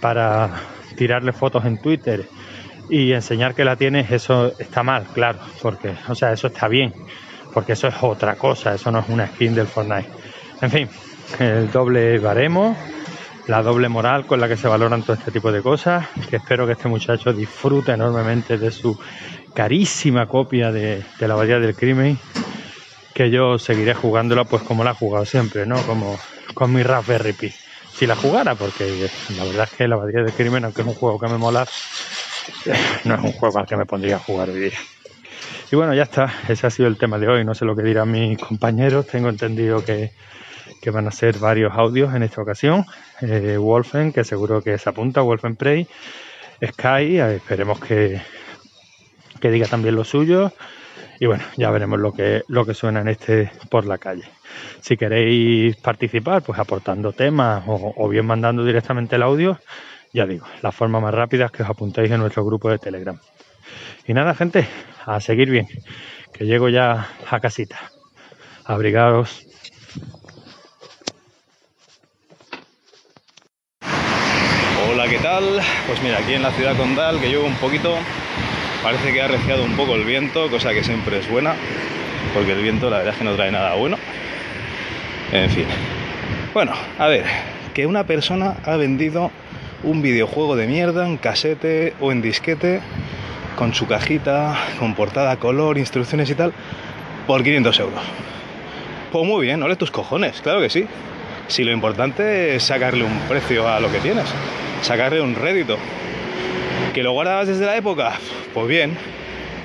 para 0.00 0.50
tirarle 0.96 1.32
fotos 1.32 1.64
en 1.64 1.78
Twitter 1.78 2.28
y 2.88 3.12
enseñar 3.12 3.54
que 3.54 3.64
la 3.64 3.76
tienes, 3.76 4.10
eso 4.10 4.52
está 4.58 4.82
mal, 4.82 5.06
claro, 5.12 5.38
porque, 5.62 5.94
o 6.08 6.14
sea, 6.14 6.32
eso 6.32 6.48
está 6.48 6.68
bien, 6.68 6.92
porque 7.56 7.72
eso 7.72 7.88
es 7.88 7.94
otra 8.02 8.34
cosa, 8.34 8.74
eso 8.74 8.90
no 8.90 8.98
es 8.98 9.08
una 9.08 9.28
skin 9.28 9.54
del 9.54 9.66
Fortnite. 9.66 10.10
En 10.60 10.70
fin, 10.70 10.90
el 11.38 11.70
doble 11.70 12.18
baremo, 12.18 12.76
la 13.46 13.62
doble 13.62 13.88
moral 13.88 14.26
con 14.26 14.40
la 14.40 14.46
que 14.46 14.58
se 14.58 14.68
valoran 14.68 15.02
todo 15.02 15.14
este 15.14 15.30
tipo 15.30 15.50
de 15.50 15.62
cosas, 15.62 16.06
que 16.28 16.36
espero 16.36 16.66
que 16.66 16.72
este 16.72 16.88
muchacho 16.88 17.32
disfrute 17.32 17.92
enormemente 17.92 18.58
de 18.58 18.70
su 18.70 19.00
carísima 19.54 20.26
copia 20.26 20.70
de, 20.70 21.02
la 21.18 21.32
Abadía 21.32 21.58
del 21.58 21.74
Crimen, 21.74 22.18
que 23.14 23.30
yo 23.30 23.58
seguiré 23.58 23.94
jugándola 23.94 24.44
pues 24.44 24.62
como 24.62 24.84
la 24.84 24.90
he 24.90 24.94
jugado 24.94 25.24
siempre, 25.24 25.64
¿no? 25.64 25.80
Como 25.86 26.18
con 26.52 26.74
mi 26.74 26.82
Raspberry 26.82 27.32
Pi. 27.32 27.54
Si 27.90 28.06
la 28.06 28.16
jugara, 28.16 28.54
porque 28.54 29.08
la 29.34 29.44
verdad 29.44 29.66
es 29.72 29.78
que 29.78 29.88
la 29.88 29.94
Abadía 29.94 30.22
del 30.22 30.34
Crimen, 30.34 30.66
aunque 30.66 30.82
es 30.82 30.86
un 30.86 30.94
juego 30.94 31.18
que 31.18 31.28
me 31.28 31.38
mola, 31.38 31.66
no 33.04 33.14
es 33.14 33.20
un 33.22 33.32
juego 33.32 33.58
al 33.58 33.66
que 33.66 33.76
me 33.78 33.86
pondría 33.86 34.16
a 34.16 34.18
jugar 34.18 34.50
hoy 34.50 34.60
día. 34.60 34.78
Y 35.70 35.74
bueno, 35.74 35.94
ya 35.94 36.04
está, 36.04 36.32
ese 36.48 36.66
ha 36.66 36.70
sido 36.70 36.88
el 36.88 36.96
tema 36.96 37.18
de 37.18 37.28
hoy. 37.28 37.44
No 37.44 37.54
sé 37.54 37.64
lo 37.64 37.74
que 37.74 37.82
dirán 37.82 38.10
mis 38.10 38.38
compañeros. 38.38 39.06
Tengo 39.06 39.28
entendido 39.28 39.84
que, 39.84 40.12
van 40.92 41.08
a 41.08 41.10
ser 41.10 41.38
varios 41.38 41.72
audios 41.74 42.14
en 42.14 42.22
esta 42.22 42.40
ocasión. 42.40 42.84
Eh, 43.20 43.56
Wolfen, 43.58 44.12
que 44.12 44.22
seguro 44.22 44.62
que 44.62 44.78
se 44.78 44.88
apunta, 44.88 45.20
Wolfen 45.20 45.56
Prey, 45.56 45.88
Sky, 46.64 47.18
esperemos 47.18 47.80
que, 47.80 48.22
que 49.40 49.50
diga 49.50 49.66
también 49.66 49.96
lo 49.96 50.04
suyo. 50.04 50.52
Y 51.18 51.26
bueno, 51.26 51.42
ya 51.56 51.72
veremos 51.72 51.98
lo 51.98 52.12
que, 52.12 52.44
lo 52.46 52.64
que 52.64 52.74
suena 52.74 53.00
en 53.00 53.08
este 53.08 53.50
por 53.68 53.86
la 53.86 53.98
calle. 53.98 54.28
Si 54.80 54.96
queréis 54.96 55.74
participar, 55.76 56.42
pues 56.42 56.60
aportando 56.60 57.12
temas 57.12 57.64
o, 57.66 57.92
o 57.96 58.08
bien 58.08 58.26
mandando 58.26 58.64
directamente 58.64 59.16
el 59.16 59.24
audio, 59.24 59.58
ya 60.12 60.26
digo, 60.26 60.46
la 60.62 60.70
forma 60.70 61.00
más 61.00 61.12
rápida 61.12 61.46
es 61.46 61.50
que 61.50 61.64
os 61.64 61.68
apuntéis 61.68 62.12
en 62.12 62.20
nuestro 62.20 62.44
grupo 62.44 62.70
de 62.70 62.78
Telegram. 62.78 63.18
Y 64.06 64.14
nada, 64.14 64.34
gente, 64.34 64.68
a 65.06 65.20
seguir 65.20 65.50
bien, 65.50 65.68
que 66.32 66.44
llego 66.44 66.68
ya 66.68 67.08
a 67.30 67.40
casita. 67.40 67.78
Abrigaros. 68.64 69.46
Hola, 74.90 75.08
¿qué 75.08 75.18
tal? 75.18 75.44
Pues 75.86 76.02
mira, 76.02 76.18
aquí 76.18 76.34
en 76.34 76.42
la 76.42 76.50
ciudad 76.50 76.76
condal, 76.76 77.20
que 77.20 77.28
llevo 77.28 77.46
un 77.46 77.54
poquito, 77.54 77.94
parece 78.82 79.12
que 79.12 79.22
ha 79.22 79.26
arreciado 79.26 79.64
un 79.64 79.76
poco 79.76 79.94
el 79.94 80.04
viento, 80.04 80.50
cosa 80.50 80.74
que 80.74 80.82
siempre 80.82 81.20
es 81.20 81.30
buena, 81.30 81.54
porque 82.34 82.52
el 82.52 82.62
viento 82.62 82.90
la 82.90 82.98
verdad 82.98 83.12
es 83.12 83.18
que 83.18 83.24
no 83.24 83.36
trae 83.36 83.52
nada 83.52 83.76
bueno. 83.76 83.96
En 85.30 85.48
fin. 85.50 85.66
Bueno, 86.52 86.72
a 86.98 87.06
ver, 87.06 87.24
que 87.74 87.86
una 87.86 88.04
persona 88.06 88.56
ha 88.64 88.76
vendido 88.76 89.30
un 89.84 90.02
videojuego 90.02 90.56
de 90.56 90.66
mierda 90.66 91.06
en 91.06 91.16
casete 91.16 91.94
o 92.00 92.10
en 92.10 92.22
disquete 92.22 92.80
con 93.56 93.74
su 93.74 93.86
cajita, 93.86 94.56
con 94.78 94.94
portada, 94.94 95.36
color, 95.38 95.78
instrucciones 95.78 96.30
y 96.30 96.34
tal, 96.34 96.52
por 97.26 97.42
500 97.42 97.80
euros. 97.80 98.00
Pues 99.10 99.24
muy 99.24 99.46
bien, 99.46 99.58
no 99.58 99.66
le 99.66 99.76
tus 99.76 99.90
cojones, 99.90 100.40
claro 100.42 100.60
que 100.60 100.70
sí. 100.70 100.86
Si 101.48 101.64
lo 101.64 101.72
importante 101.72 102.54
es 102.54 102.62
sacarle 102.62 103.04
un 103.04 103.18
precio 103.28 103.66
a 103.68 103.80
lo 103.80 103.90
que 103.90 103.98
tienes, 103.98 104.26
sacarle 104.82 105.20
un 105.20 105.34
rédito. 105.34 105.78
¿Que 106.92 107.02
lo 107.02 107.12
guardabas 107.12 107.48
desde 107.48 107.66
la 107.66 107.76
época? 107.76 108.14
Pues 108.54 108.68
bien. 108.68 108.96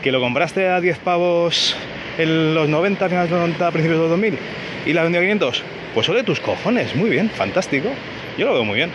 ¿Que 0.04 0.12
lo 0.12 0.20
compraste 0.20 0.68
a 0.68 0.82
10 0.82 0.98
pavos 1.00 1.76
en 2.18 2.56
los 2.56 2.68
90, 2.68 3.08
finales 3.08 3.30
de 3.30 3.36
los 3.36 3.48
90, 3.48 3.72
principios 3.72 4.00
de 4.00 4.04
los 4.04 4.10
2000 4.12 4.40
y 4.86 4.94
la 4.94 5.04
vendió 5.04 5.22
a 5.22 5.24
500? 5.24 5.64
Pues 5.94 6.10
ole 6.10 6.24
tus 6.24 6.40
cojones, 6.40 6.96
muy 6.96 7.10
bien, 7.10 7.30
fantástico. 7.30 7.90
Yo 8.38 8.46
lo 8.46 8.54
veo 8.54 8.64
muy 8.64 8.76
bien. 8.76 8.92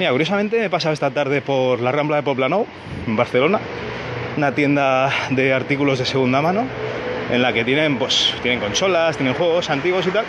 Mira, 0.00 0.12
curiosamente 0.12 0.64
he 0.64 0.70
pasado 0.70 0.94
esta 0.94 1.10
tarde 1.10 1.42
por 1.42 1.78
la 1.82 1.92
Rambla 1.92 2.16
de 2.16 2.22
Poplano, 2.22 2.64
en 3.06 3.16
Barcelona, 3.16 3.60
una 4.34 4.54
tienda 4.54 5.10
de 5.28 5.52
artículos 5.52 5.98
de 5.98 6.06
segunda 6.06 6.40
mano, 6.40 6.64
en 7.30 7.42
la 7.42 7.52
que 7.52 7.66
tienen, 7.66 7.98
pues, 7.98 8.34
tienen 8.40 8.60
consolas, 8.60 9.18
tienen 9.18 9.34
juegos 9.34 9.68
antiguos 9.68 10.06
y 10.06 10.10
tal. 10.10 10.24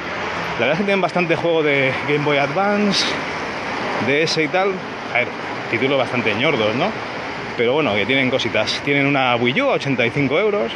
La 0.55 0.65
verdad 0.65 0.73
es 0.73 0.79
que 0.79 0.83
tienen 0.83 0.99
bastante 0.99 1.37
juego 1.37 1.63
de 1.63 1.93
Game 2.09 2.25
Boy 2.25 2.35
Advance, 2.35 3.05
DS 4.07 4.43
y 4.43 4.49
tal. 4.49 4.73
A 5.13 5.19
ver, 5.19 5.29
títulos 5.71 5.97
bastante 5.97 6.35
ñordos, 6.35 6.75
¿no? 6.75 6.87
Pero 7.55 7.71
bueno, 7.71 7.95
que 7.95 8.05
tienen 8.05 8.29
cositas. 8.29 8.81
Tienen 8.83 9.07
una 9.07 9.37
Wii 9.37 9.61
U 9.61 9.69
a 9.69 9.73
85 9.75 10.37
euros, 10.37 10.69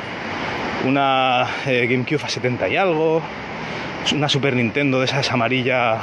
una 0.86 1.46
eh, 1.66 1.86
GameCube 1.90 2.24
a 2.24 2.30
70 2.30 2.70
y 2.70 2.78
algo, 2.78 3.22
una 4.14 4.30
Super 4.30 4.56
Nintendo 4.56 5.00
de 5.00 5.06
esas 5.08 5.30
amarilla, 5.34 5.98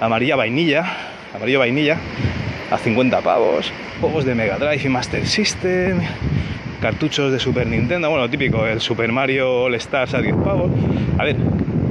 amarilla 0.00 0.34
vainilla, 0.34 1.13
amarillo 1.34 1.58
vainilla, 1.58 1.98
a 2.70 2.78
50 2.78 3.20
pavos, 3.20 3.72
juegos 4.00 4.24
de 4.24 4.34
Mega 4.36 4.56
Drive 4.56 4.82
y 4.84 4.88
Master 4.88 5.26
System, 5.26 6.00
cartuchos 6.80 7.32
de 7.32 7.40
Super 7.40 7.66
Nintendo, 7.66 8.08
bueno, 8.08 8.30
típico, 8.30 8.64
el 8.66 8.80
Super 8.80 9.10
Mario 9.10 9.64
All 9.64 9.74
Stars 9.74 10.14
a 10.14 10.20
10 10.20 10.36
pavos. 10.36 10.70
A 11.18 11.24
ver, 11.24 11.36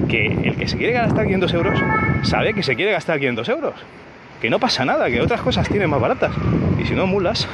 que 0.08 0.28
el 0.28 0.56
que 0.56 0.68
se 0.68 0.78
quiere 0.78 0.94
gastar 0.94 1.26
500 1.26 1.54
euros 1.56 1.80
sabe 2.22 2.54
que 2.54 2.64
se 2.64 2.76
quiere 2.76 2.94
gastar 2.94 3.20
500 3.20 3.50
euros. 3.50 3.74
Que 4.42 4.50
no 4.50 4.60
pasa 4.60 4.86
nada, 4.86 5.10
que 5.10 5.20
otras 5.20 5.42
cosas 5.42 5.68
tienen 5.68 5.90
más 5.90 6.00
baratas. 6.00 6.32
Y 6.82 6.86
si 6.86 6.94
no, 6.94 7.06
mulas, 7.06 7.48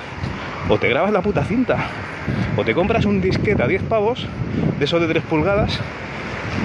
o 0.70 0.78
te 0.78 0.90
grabas 0.90 1.12
la 1.12 1.22
puta 1.22 1.44
cinta, 1.44 1.78
o 2.56 2.64
te 2.64 2.76
compras 2.76 3.06
un 3.06 3.20
disquete 3.20 3.64
a 3.64 3.68
10 3.68 3.84
pavos, 3.84 4.28
de 4.78 4.86
esos 4.86 5.02
de 5.02 5.08
3 5.08 5.24
pulgadas, 5.24 5.80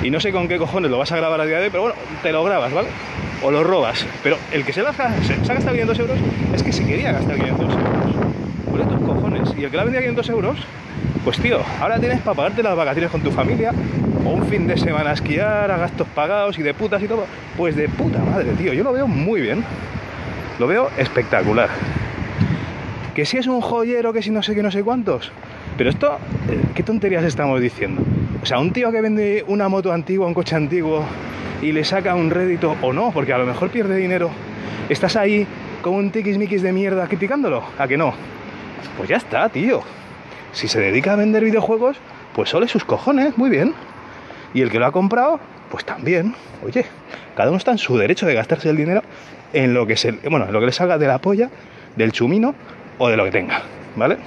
y 0.02 0.10
no 0.10 0.20
sé 0.20 0.32
con 0.32 0.48
qué 0.48 0.58
cojones 0.58 0.90
lo 0.90 0.98
vas 0.98 1.12
a 1.12 1.16
grabar 1.16 1.40
a 1.40 1.46
día 1.46 1.58
de 1.58 1.64
hoy, 1.64 1.70
pero 1.70 1.82
bueno, 1.84 1.96
te 2.22 2.32
lo 2.32 2.44
grabas, 2.44 2.72
¿vale? 2.72 2.88
O 3.42 3.50
lo 3.50 3.64
robas. 3.64 4.06
Pero 4.22 4.36
el 4.52 4.64
que 4.64 4.72
se, 4.72 4.82
la, 4.82 4.92
se, 4.92 5.02
ha 5.02 5.54
gastado 5.54 5.72
500 5.72 5.98
euros 5.98 6.18
es 6.54 6.62
que 6.62 6.72
se 6.72 6.84
quería 6.86 7.12
gastar 7.12 7.36
500 7.36 7.60
euros. 7.60 8.14
Por 8.70 8.80
estos 8.80 9.00
cojones. 9.00 9.50
Y 9.56 9.64
el 9.64 9.70
que 9.70 9.76
la 9.76 9.84
vendía 9.84 10.00
500 10.00 10.28
euros, 10.30 10.58
pues 11.24 11.38
tío, 11.38 11.60
ahora 11.80 11.98
tienes 11.98 12.20
para 12.20 12.36
pagarte 12.36 12.62
las 12.62 12.76
vacaciones 12.76 13.10
con 13.10 13.20
tu 13.22 13.30
familia, 13.30 13.72
o 14.24 14.30
un 14.30 14.46
fin 14.46 14.66
de 14.66 14.76
semana 14.76 15.10
a 15.10 15.12
esquiar, 15.14 15.70
a 15.70 15.76
gastos 15.76 16.06
pagados 16.14 16.58
y 16.58 16.62
de 16.62 16.74
putas 16.74 17.02
y 17.02 17.08
todo. 17.08 17.26
Pues 17.56 17.76
de 17.76 17.88
puta 17.88 18.18
madre, 18.18 18.52
tío. 18.52 18.72
Yo 18.72 18.84
lo 18.84 18.92
veo 18.92 19.06
muy 19.06 19.40
bien. 19.40 19.64
Lo 20.58 20.66
veo 20.66 20.90
espectacular. 20.96 21.68
Que 23.14 23.24
si 23.24 23.38
es 23.38 23.46
un 23.46 23.60
joyero, 23.60 24.12
que 24.12 24.22
si 24.22 24.30
no 24.30 24.42
sé 24.42 24.54
qué, 24.54 24.62
no 24.62 24.70
sé 24.70 24.82
cuántos. 24.82 25.32
Pero 25.76 25.90
esto, 25.90 26.18
eh, 26.48 26.60
¿qué 26.74 26.82
tonterías 26.82 27.24
estamos 27.24 27.60
diciendo? 27.60 28.02
O 28.44 28.46
sea, 28.46 28.58
un 28.58 28.74
tío 28.74 28.92
que 28.92 29.00
vende 29.00 29.42
una 29.48 29.70
moto 29.70 29.90
antigua, 29.90 30.26
un 30.26 30.34
coche 30.34 30.54
antiguo 30.54 31.02
y 31.62 31.72
le 31.72 31.82
saca 31.82 32.14
un 32.14 32.28
rédito 32.28 32.76
o 32.82 32.92
no, 32.92 33.10
porque 33.10 33.32
a 33.32 33.38
lo 33.38 33.46
mejor 33.46 33.70
pierde 33.70 33.96
dinero, 33.96 34.28
estás 34.90 35.16
ahí 35.16 35.46
con 35.80 35.94
un 35.94 36.10
tiquismiquis 36.10 36.60
de 36.60 36.70
mierda 36.70 37.06
criticándolo, 37.06 37.64
¿a 37.78 37.88
que 37.88 37.96
no? 37.96 38.12
Pues 38.98 39.08
ya 39.08 39.16
está, 39.16 39.48
tío. 39.48 39.80
Si 40.52 40.68
se 40.68 40.78
dedica 40.78 41.14
a 41.14 41.16
vender 41.16 41.42
videojuegos, 41.42 41.96
pues 42.34 42.50
sole 42.50 42.68
sus 42.68 42.84
cojones, 42.84 43.38
muy 43.38 43.48
bien. 43.48 43.72
Y 44.52 44.60
el 44.60 44.70
que 44.70 44.78
lo 44.78 44.84
ha 44.84 44.92
comprado, 44.92 45.40
pues 45.70 45.86
también. 45.86 46.34
Oye, 46.62 46.84
cada 47.34 47.48
uno 47.48 47.56
está 47.56 47.70
en 47.70 47.78
su 47.78 47.96
derecho 47.96 48.26
de 48.26 48.34
gastarse 48.34 48.68
el 48.68 48.76
dinero 48.76 49.00
en 49.54 49.72
lo 49.72 49.86
que 49.86 49.96
se, 49.96 50.12
bueno, 50.12 50.44
en 50.44 50.52
lo 50.52 50.60
que 50.60 50.66
le 50.66 50.72
salga 50.72 50.98
de 50.98 51.06
la 51.06 51.16
polla, 51.16 51.48
del 51.96 52.12
chumino 52.12 52.54
o 52.98 53.08
de 53.08 53.16
lo 53.16 53.24
que 53.24 53.30
tenga, 53.30 53.62
¿vale? 53.96 54.18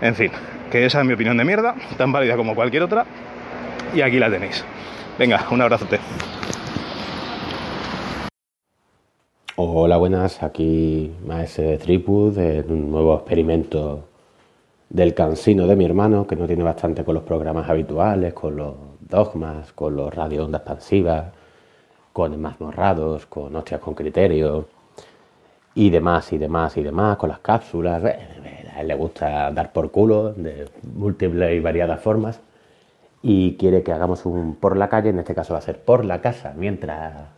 En 0.00 0.14
fin, 0.14 0.30
que 0.70 0.86
esa 0.86 1.00
es 1.00 1.06
mi 1.06 1.14
opinión 1.14 1.36
de 1.36 1.44
mierda, 1.44 1.74
tan 1.98 2.12
válida 2.12 2.36
como 2.36 2.54
cualquier 2.54 2.84
otra, 2.84 3.04
y 3.94 4.00
aquí 4.00 4.18
la 4.18 4.30
tenéis. 4.30 4.64
Venga, 5.18 5.46
un 5.50 5.60
abrazote. 5.60 5.98
Hola, 9.56 9.98
buenas, 9.98 10.42
aquí 10.42 11.12
Maese 11.26 11.78
Tripwood 11.78 12.38
en 12.38 12.70
un 12.70 12.90
nuevo 12.90 13.14
experimento 13.14 14.04
del 14.88 15.14
cansino 15.14 15.66
de 15.66 15.76
mi 15.76 15.84
hermano, 15.84 16.26
que 16.26 16.36
no 16.36 16.46
tiene 16.46 16.62
bastante 16.62 17.04
con 17.04 17.14
los 17.14 17.24
programas 17.24 17.68
habituales, 17.68 18.32
con 18.32 18.56
los 18.56 18.74
dogmas, 19.00 19.72
con 19.72 19.94
los 19.94 20.12
radio 20.14 20.44
ondas 20.44 20.62
expansivas, 20.62 21.32
con 22.12 22.40
morrados, 22.58 23.26
con 23.26 23.54
hostias 23.54 23.80
con 23.80 23.94
criterio 23.94 24.66
y 25.74 25.90
demás 25.90 26.32
y 26.32 26.38
demás 26.38 26.76
y 26.76 26.82
demás, 26.82 27.16
con 27.16 27.28
las 27.28 27.38
cápsulas. 27.38 28.02
A 28.04 28.80
él 28.80 28.88
le 28.88 28.94
gusta 28.94 29.50
dar 29.50 29.72
por 29.72 29.90
culo 29.90 30.32
de 30.32 30.68
múltiples 30.94 31.54
y 31.54 31.60
variadas 31.60 32.00
formas 32.00 32.40
y 33.22 33.56
quiere 33.56 33.82
que 33.82 33.92
hagamos 33.92 34.26
un 34.26 34.56
por 34.56 34.76
la 34.76 34.88
calle, 34.88 35.10
en 35.10 35.20
este 35.20 35.34
caso 35.34 35.54
va 35.54 35.60
a 35.60 35.62
ser 35.62 35.78
por 35.80 36.04
la 36.04 36.20
casa, 36.20 36.54
mientras 36.56 37.28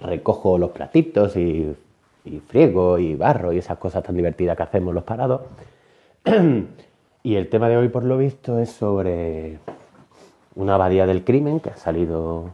recojo 0.00 0.58
los 0.58 0.70
platitos 0.70 1.36
y, 1.36 1.76
friego 2.48 2.98
y 2.98 3.14
barro 3.14 3.52
y 3.52 3.58
esas 3.58 3.76
cosas 3.76 4.02
tan 4.02 4.16
divertidas 4.16 4.56
que 4.56 4.62
hacemos 4.62 4.94
los 4.94 5.04
parados. 5.04 5.42
y 7.22 7.34
el 7.34 7.48
tema 7.50 7.68
de 7.68 7.76
hoy, 7.76 7.88
por 7.88 8.04
lo 8.04 8.16
visto, 8.16 8.58
es 8.58 8.70
sobre 8.70 9.58
una 10.54 10.76
abadía 10.76 11.06
del 11.06 11.24
crimen 11.24 11.60
que 11.60 11.70
ha 11.70 11.76
salido, 11.76 12.50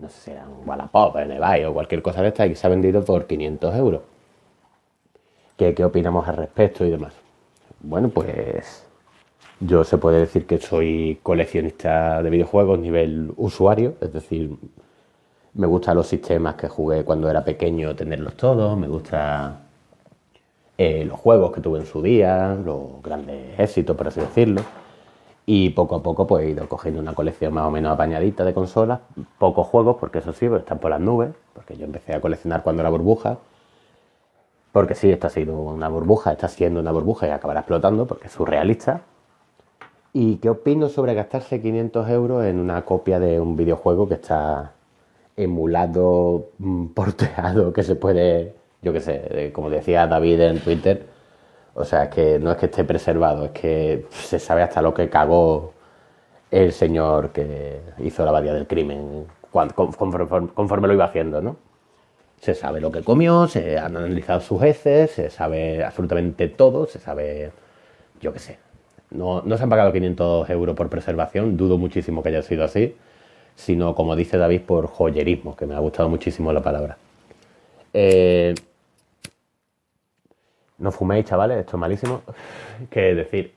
no 0.00 0.08
sé 0.08 0.20
si 0.20 0.30
era 0.30 0.46
un 0.48 0.66
Wallapop, 0.66 1.16
en 1.16 1.32
eBay 1.32 1.64
o 1.64 1.74
cualquier 1.74 2.00
cosa 2.00 2.22
de 2.22 2.28
esta 2.28 2.46
y 2.46 2.50
que 2.50 2.54
se 2.54 2.66
ha 2.66 2.70
vendido 2.70 3.04
por 3.04 3.26
500 3.26 3.74
euros. 3.74 4.00
¿Qué, 5.58 5.74
¿Qué 5.74 5.84
opinamos 5.84 6.26
al 6.26 6.36
respecto 6.36 6.86
y 6.86 6.90
demás? 6.90 7.12
Bueno, 7.80 8.08
pues 8.08 8.87
yo 9.60 9.84
se 9.84 9.98
puede 9.98 10.20
decir 10.20 10.46
que 10.46 10.58
soy 10.58 11.18
coleccionista 11.22 12.22
de 12.22 12.30
videojuegos 12.30 12.78
nivel 12.78 13.32
usuario, 13.36 13.94
es 14.00 14.12
decir, 14.12 14.56
me 15.54 15.66
gustan 15.66 15.96
los 15.96 16.06
sistemas 16.06 16.54
que 16.54 16.68
jugué 16.68 17.04
cuando 17.04 17.28
era 17.28 17.44
pequeño, 17.44 17.94
tenerlos 17.96 18.34
todos, 18.36 18.78
me 18.78 18.86
gusta 18.88 19.62
eh, 20.78 21.04
los 21.04 21.18
juegos 21.18 21.52
que 21.52 21.60
tuve 21.60 21.80
en 21.80 21.86
su 21.86 22.00
día, 22.00 22.54
los 22.54 23.02
grandes 23.02 23.58
éxitos, 23.58 23.96
por 23.96 24.08
así 24.08 24.20
decirlo. 24.20 24.62
Y 25.46 25.70
poco 25.70 25.96
a 25.96 26.02
poco 26.02 26.26
pues 26.26 26.44
he 26.44 26.50
ido 26.50 26.68
cogiendo 26.68 27.00
una 27.00 27.14
colección 27.14 27.54
más 27.54 27.64
o 27.64 27.70
menos 27.70 27.92
apañadita 27.92 28.44
de 28.44 28.54
consolas, 28.54 29.00
pocos 29.38 29.66
juegos, 29.66 29.96
porque 29.98 30.18
eso 30.18 30.32
sí, 30.32 30.46
están 30.46 30.78
por 30.78 30.90
las 30.90 31.00
nubes, 31.00 31.30
porque 31.54 31.76
yo 31.76 31.84
empecé 31.86 32.14
a 32.14 32.20
coleccionar 32.20 32.62
cuando 32.62 32.82
era 32.82 32.90
burbuja. 32.90 33.38
Porque 34.72 34.94
sí, 34.94 35.10
esto 35.10 35.26
ha 35.26 35.30
sido 35.30 35.54
una 35.60 35.88
burbuja, 35.88 36.32
está 36.32 36.48
siendo 36.48 36.80
una 36.80 36.92
burbuja 36.92 37.26
y 37.26 37.30
acabará 37.30 37.60
explotando 37.60 38.06
porque 38.06 38.26
es 38.28 38.32
surrealista. 38.32 39.02
¿Y 40.12 40.36
qué 40.36 40.50
opino 40.50 40.88
sobre 40.88 41.14
gastarse 41.14 41.60
500 41.60 42.08
euros 42.10 42.44
en 42.44 42.58
una 42.58 42.84
copia 42.84 43.20
de 43.20 43.38
un 43.40 43.56
videojuego 43.56 44.08
que 44.08 44.14
está 44.14 44.72
emulado, 45.36 46.50
mm, 46.58 46.86
porteado, 46.88 47.72
que 47.72 47.82
se 47.82 47.94
puede, 47.96 48.54
yo 48.82 48.92
qué 48.92 49.00
sé, 49.00 49.52
como 49.54 49.70
decía 49.70 50.06
David 50.06 50.40
en 50.40 50.60
Twitter, 50.60 51.06
o 51.74 51.84
sea, 51.84 52.04
es 52.04 52.10
que 52.10 52.38
no 52.40 52.50
es 52.52 52.56
que 52.58 52.66
esté 52.66 52.84
preservado, 52.84 53.44
es 53.46 53.50
que 53.52 54.06
se 54.10 54.38
sabe 54.40 54.62
hasta 54.62 54.82
lo 54.82 54.94
que 54.94 55.08
cagó 55.08 55.74
el 56.50 56.72
señor 56.72 57.30
que 57.30 57.80
hizo 57.98 58.24
la 58.24 58.30
abadía 58.30 58.54
del 58.54 58.66
crimen 58.66 59.26
conforme, 59.52 60.88
lo 60.88 60.94
iba 60.94 61.04
haciendo, 61.04 61.40
¿no? 61.40 61.56
Se 62.40 62.54
sabe 62.54 62.80
lo 62.80 62.92
que 62.92 63.02
comió, 63.02 63.48
se 63.48 63.78
han 63.78 63.96
analizado 63.96 64.40
sus 64.40 64.62
heces, 64.62 65.10
se 65.12 65.30
sabe 65.30 65.84
absolutamente 65.84 66.48
todo, 66.48 66.86
se 66.86 66.98
sabe, 66.98 67.52
yo 68.20 68.32
qué 68.32 68.38
sé. 68.38 68.67
No, 69.10 69.42
no 69.42 69.56
se 69.56 69.62
han 69.62 69.70
pagado 69.70 69.92
500 69.92 70.50
euros 70.50 70.76
por 70.76 70.88
preservación, 70.88 71.56
dudo 71.56 71.78
muchísimo 71.78 72.22
que 72.22 72.28
haya 72.28 72.42
sido 72.42 72.64
así 72.64 72.94
sino 73.58 73.94
como 73.96 74.14
dice 74.14 74.38
David, 74.38 74.62
por 74.62 74.86
joyerismo, 74.86 75.56
que 75.56 75.66
me 75.66 75.74
ha 75.74 75.80
gustado 75.80 76.08
muchísimo 76.08 76.52
la 76.52 76.62
palabra. 76.62 76.96
Eh, 77.92 78.54
no 80.78 80.92
fuméis, 80.92 81.26
chavales, 81.26 81.58
esto 81.58 81.76
es 81.76 81.80
malísimo. 81.80 82.22
¿Qué 82.90 83.16
decir? 83.16 83.52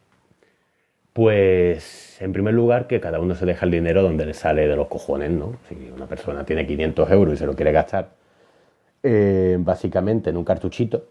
Pues, 1.14 2.20
en 2.20 2.34
primer 2.34 2.56
lugar, 2.56 2.88
que 2.88 3.00
cada 3.00 3.20
uno 3.20 3.36
se 3.36 3.46
deja 3.46 3.66
el 3.66 3.72
dinero 3.72 4.02
donde 4.02 4.26
le 4.26 4.34
sale 4.34 4.68
de 4.68 4.76
los 4.76 4.88
cojones, 4.88 5.30
¿no? 5.30 5.58
Si 5.70 5.92
una 5.96 6.08
persona 6.08 6.44
tiene 6.46 6.66
500 6.66 7.12
euros 7.12 7.36
y 7.36 7.38
se 7.38 7.46
lo 7.46 7.54
quiere 7.54 7.72
gastar, 7.72 8.10
eh, 9.04 9.58
básicamente 9.60 10.32
en 10.32 10.38
un 10.38 10.44
cartuchito, 10.44 11.06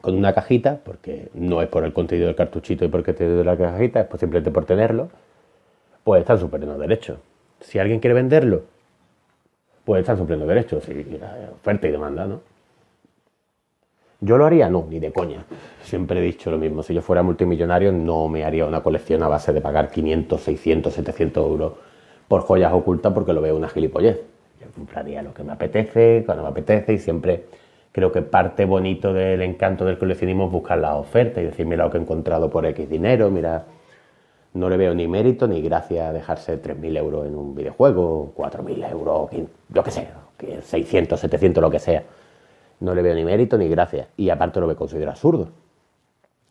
con 0.00 0.14
una 0.14 0.34
cajita, 0.34 0.80
porque 0.84 1.28
no 1.34 1.62
es 1.62 1.68
por 1.68 1.84
el 1.84 1.92
contenido 1.92 2.26
del 2.26 2.36
cartuchito 2.36 2.84
y 2.84 2.88
porque 2.88 3.12
te 3.12 3.28
doy 3.28 3.44
la 3.44 3.56
cajita, 3.56 4.00
es 4.02 4.20
simplemente 4.20 4.50
por 4.50 4.64
tenerlo, 4.64 5.08
pues 6.02 6.20
están 6.20 6.38
súper 6.38 6.62
en 6.62 6.78
derecho. 6.78 7.18
Si 7.60 7.78
alguien 7.78 8.00
quiere 8.00 8.14
venderlo, 8.14 8.62
pues 9.84 10.00
están 10.00 10.18
sufriendo 10.18 10.46
derechos, 10.46 10.88
y 10.88 11.20
oferta 11.52 11.88
y 11.88 11.90
demanda, 11.90 12.26
¿no? 12.26 12.40
Yo 14.20 14.38
lo 14.38 14.46
haría, 14.46 14.70
no, 14.70 14.86
ni 14.88 15.00
de 15.00 15.12
coña. 15.12 15.44
Siempre 15.82 16.20
he 16.20 16.22
dicho 16.22 16.50
lo 16.50 16.56
mismo. 16.56 16.82
Si 16.82 16.94
yo 16.94 17.02
fuera 17.02 17.22
multimillonario, 17.22 17.92
no 17.92 18.26
me 18.28 18.44
haría 18.44 18.64
una 18.64 18.82
colección 18.82 19.22
a 19.22 19.28
base 19.28 19.52
de 19.52 19.60
pagar 19.60 19.90
500, 19.90 20.40
600, 20.40 20.94
700 20.94 21.46
euros 21.46 21.72
por 22.26 22.40
joyas 22.40 22.72
ocultas 22.72 23.12
porque 23.12 23.34
lo 23.34 23.42
veo 23.42 23.54
una 23.54 23.68
gilipollez. 23.68 24.22
Yo 24.60 24.66
compraría 24.74 25.22
lo 25.22 25.34
que 25.34 25.42
me 25.42 25.52
apetece, 25.52 26.22
cuando 26.24 26.42
me 26.42 26.48
apetece 26.48 26.94
y 26.94 26.98
siempre 26.98 27.44
creo 27.94 28.10
que 28.10 28.22
parte 28.22 28.64
bonito 28.64 29.14
del 29.14 29.40
encanto 29.40 29.84
del 29.84 29.98
coleccionismo 29.98 30.46
es 30.46 30.50
buscar 30.50 30.78
la 30.78 30.96
oferta 30.96 31.40
y 31.40 31.44
decir, 31.44 31.64
mira 31.64 31.84
lo 31.84 31.92
que 31.92 31.98
he 31.98 32.00
encontrado 32.00 32.50
por 32.50 32.66
X 32.66 32.90
dinero, 32.90 33.30
mira 33.30 33.66
no 34.54 34.68
le 34.68 34.76
veo 34.76 34.94
ni 34.94 35.06
mérito 35.06 35.46
ni 35.46 35.62
gracia 35.62 36.12
dejarse 36.12 36.60
3.000 36.60 36.98
euros 36.98 37.26
en 37.26 37.36
un 37.36 37.54
videojuego, 37.54 38.32
4.000 38.36 38.90
euros, 38.90 39.30
yo 39.68 39.82
qué 39.84 39.90
sé, 39.92 40.08
600, 40.60 41.20
700, 41.20 41.62
lo 41.62 41.70
que 41.70 41.78
sea. 41.78 42.02
No 42.80 42.96
le 42.96 43.02
veo 43.02 43.14
ni 43.14 43.24
mérito 43.24 43.56
ni 43.56 43.68
gracia. 43.68 44.08
Y 44.16 44.28
aparte 44.30 44.60
lo 44.60 44.66
me 44.66 44.74
considero 44.74 45.10
absurdo. 45.10 45.48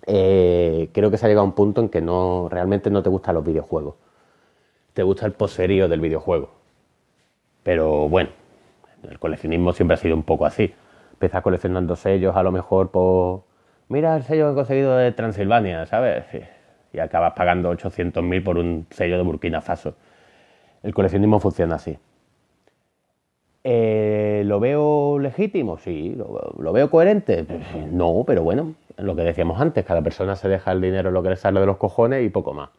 Eh, 0.05 0.89
creo 0.93 1.11
que 1.11 1.17
se 1.17 1.25
ha 1.25 1.29
llegado 1.29 1.45
a 1.45 1.49
un 1.49 1.55
punto 1.55 1.81
en 1.81 1.89
que 1.89 2.01
no, 2.01 2.47
realmente 2.49 2.89
no 2.89 3.03
te 3.03 3.09
gustan 3.09 3.35
los 3.35 3.45
videojuegos. 3.45 3.95
Te 4.93 5.03
gusta 5.03 5.25
el 5.25 5.33
poserío 5.33 5.87
del 5.87 5.99
videojuego. 5.99 6.51
Pero 7.63 8.09
bueno, 8.09 8.29
el 9.09 9.19
coleccionismo 9.19 9.73
siempre 9.73 9.95
ha 9.95 9.97
sido 9.97 10.15
un 10.15 10.23
poco 10.23 10.45
así. 10.45 10.73
Empiezas 11.23 11.41
coleccionando 11.41 11.95
sellos, 11.95 12.35
a 12.35 12.43
lo 12.43 12.51
mejor 12.51 12.91
por... 12.91 13.43
Mira 13.87 14.13
el 14.17 14.23
sello 14.23 14.47
que 14.47 14.51
he 14.51 14.55
conseguido 14.55 14.97
de 14.97 15.13
Transilvania, 15.13 15.85
¿sabes? 15.85 16.25
y 16.91 16.99
acabas 16.99 17.31
pagando 17.31 17.71
800.000 17.71 18.43
por 18.43 18.57
un 18.57 18.87
sello 18.89 19.15
de 19.15 19.23
Burkina 19.23 19.61
Faso. 19.61 19.95
El 20.83 20.93
coleccionismo 20.93 21.39
funciona 21.39 21.75
así. 21.75 21.97
Eh, 23.63 24.43
¿Lo 24.45 24.59
veo 24.59 25.17
legítimo? 25.17 25.77
Sí. 25.77 26.13
¿Lo, 26.13 26.73
veo 26.73 26.89
coherente? 26.89 27.45
No, 27.89 28.25
pero 28.27 28.43
bueno, 28.43 28.73
lo 28.97 29.15
que 29.15 29.21
decíamos 29.21 29.61
antes, 29.61 29.85
cada 29.85 30.01
persona 30.01 30.35
se 30.35 30.49
deja 30.49 30.73
el 30.73 30.81
dinero 30.81 31.09
lo 31.09 31.23
que 31.23 31.29
le 31.29 31.35
sale 31.37 31.61
de 31.61 31.65
los 31.65 31.77
cojones 31.77 32.25
y 32.25 32.27
poco 32.27 32.53
más. 32.53 32.69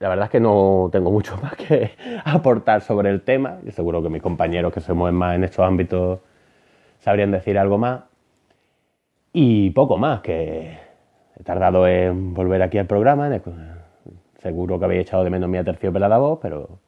La 0.00 0.10
verdad 0.10 0.26
es 0.26 0.30
que 0.30 0.40
no 0.40 0.90
tengo 0.92 1.10
mucho 1.10 1.38
más 1.42 1.56
que 1.56 1.92
aportar 2.26 2.82
sobre 2.82 3.08
el 3.08 3.22
tema. 3.22 3.56
Y 3.66 3.70
seguro 3.70 4.02
que 4.02 4.10
mis 4.10 4.20
compañeros 4.20 4.70
que 4.70 4.80
se 4.80 4.92
mueven 4.92 5.14
más 5.14 5.34
en 5.34 5.44
estos 5.44 5.64
ámbitos 5.64 6.18
sabrían 7.00 7.30
decir 7.30 7.58
algo 7.58 7.78
más. 7.78 8.04
Y 9.32 9.70
poco 9.70 9.98
más, 9.98 10.20
que 10.20 10.88
He 11.38 11.44
tardado 11.44 11.86
en 11.86 12.34
volver 12.34 12.62
aquí 12.62 12.78
al 12.78 12.86
programa. 12.86 13.30
Seguro 14.40 14.78
que 14.78 14.84
habéis 14.84 15.02
echado 15.02 15.24
de 15.24 15.30
menos 15.30 15.48
mi 15.48 15.58
aterciopelada 15.58 16.18
voz, 16.18 16.40
pero 16.42 16.80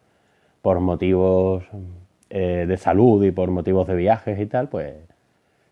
por 0.61 0.81
motivos 0.81 1.64
eh, 2.31 2.64
de 2.66 2.77
salud 2.77 3.25
y 3.25 3.31
por 3.31 3.51
motivos 3.51 3.87
de 3.87 3.94
viajes 3.94 4.38
y 4.38 4.46
tal, 4.46 4.68
pues 4.68 4.94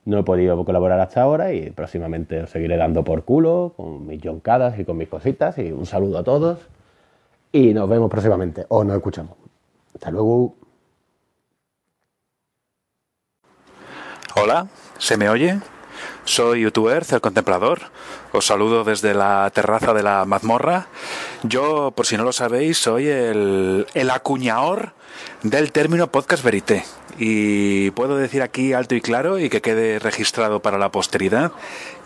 no 0.04 0.18
he 0.18 0.22
podido 0.22 0.64
colaborar 0.64 1.00
hasta 1.00 1.22
ahora 1.22 1.52
y 1.52 1.70
próximamente 1.70 2.42
os 2.42 2.50
seguiré 2.50 2.76
dando 2.76 3.04
por 3.04 3.24
culo 3.24 3.74
con 3.76 4.06
mis 4.06 4.22
joncadas 4.22 4.78
y 4.78 4.84
con 4.84 4.96
mis 4.96 5.08
cositas. 5.08 5.58
Y 5.58 5.72
un 5.72 5.86
saludo 5.86 6.18
a 6.18 6.24
todos 6.24 6.60
y 7.50 7.74
nos 7.74 7.88
vemos 7.88 8.10
próximamente 8.10 8.64
o 8.68 8.84
nos 8.84 8.96
escuchamos. 8.96 9.34
Hasta 9.92 10.10
luego. 10.10 10.67
Hola, 14.40 14.68
¿se 14.98 15.16
me 15.16 15.28
oye? 15.28 15.58
Soy 16.24 16.60
youtuber, 16.60 17.04
el 17.10 17.20
contemplador. 17.20 17.80
Os 18.30 18.46
saludo 18.46 18.84
desde 18.84 19.12
la 19.12 19.50
terraza 19.52 19.92
de 19.94 20.04
la 20.04 20.24
mazmorra. 20.26 20.86
Yo, 21.42 21.90
por 21.90 22.06
si 22.06 22.16
no 22.16 22.22
lo 22.22 22.32
sabéis, 22.32 22.78
soy 22.78 23.08
el, 23.08 23.88
el 23.94 24.10
acuñador 24.10 24.92
del 25.42 25.72
término 25.72 26.12
podcast 26.12 26.44
verité. 26.44 26.84
Y 27.18 27.90
puedo 27.90 28.16
decir 28.16 28.42
aquí 28.42 28.74
alto 28.74 28.94
y 28.94 29.00
claro 29.00 29.40
y 29.40 29.48
que 29.50 29.60
quede 29.60 29.98
registrado 29.98 30.62
para 30.62 30.78
la 30.78 30.92
posteridad 30.92 31.50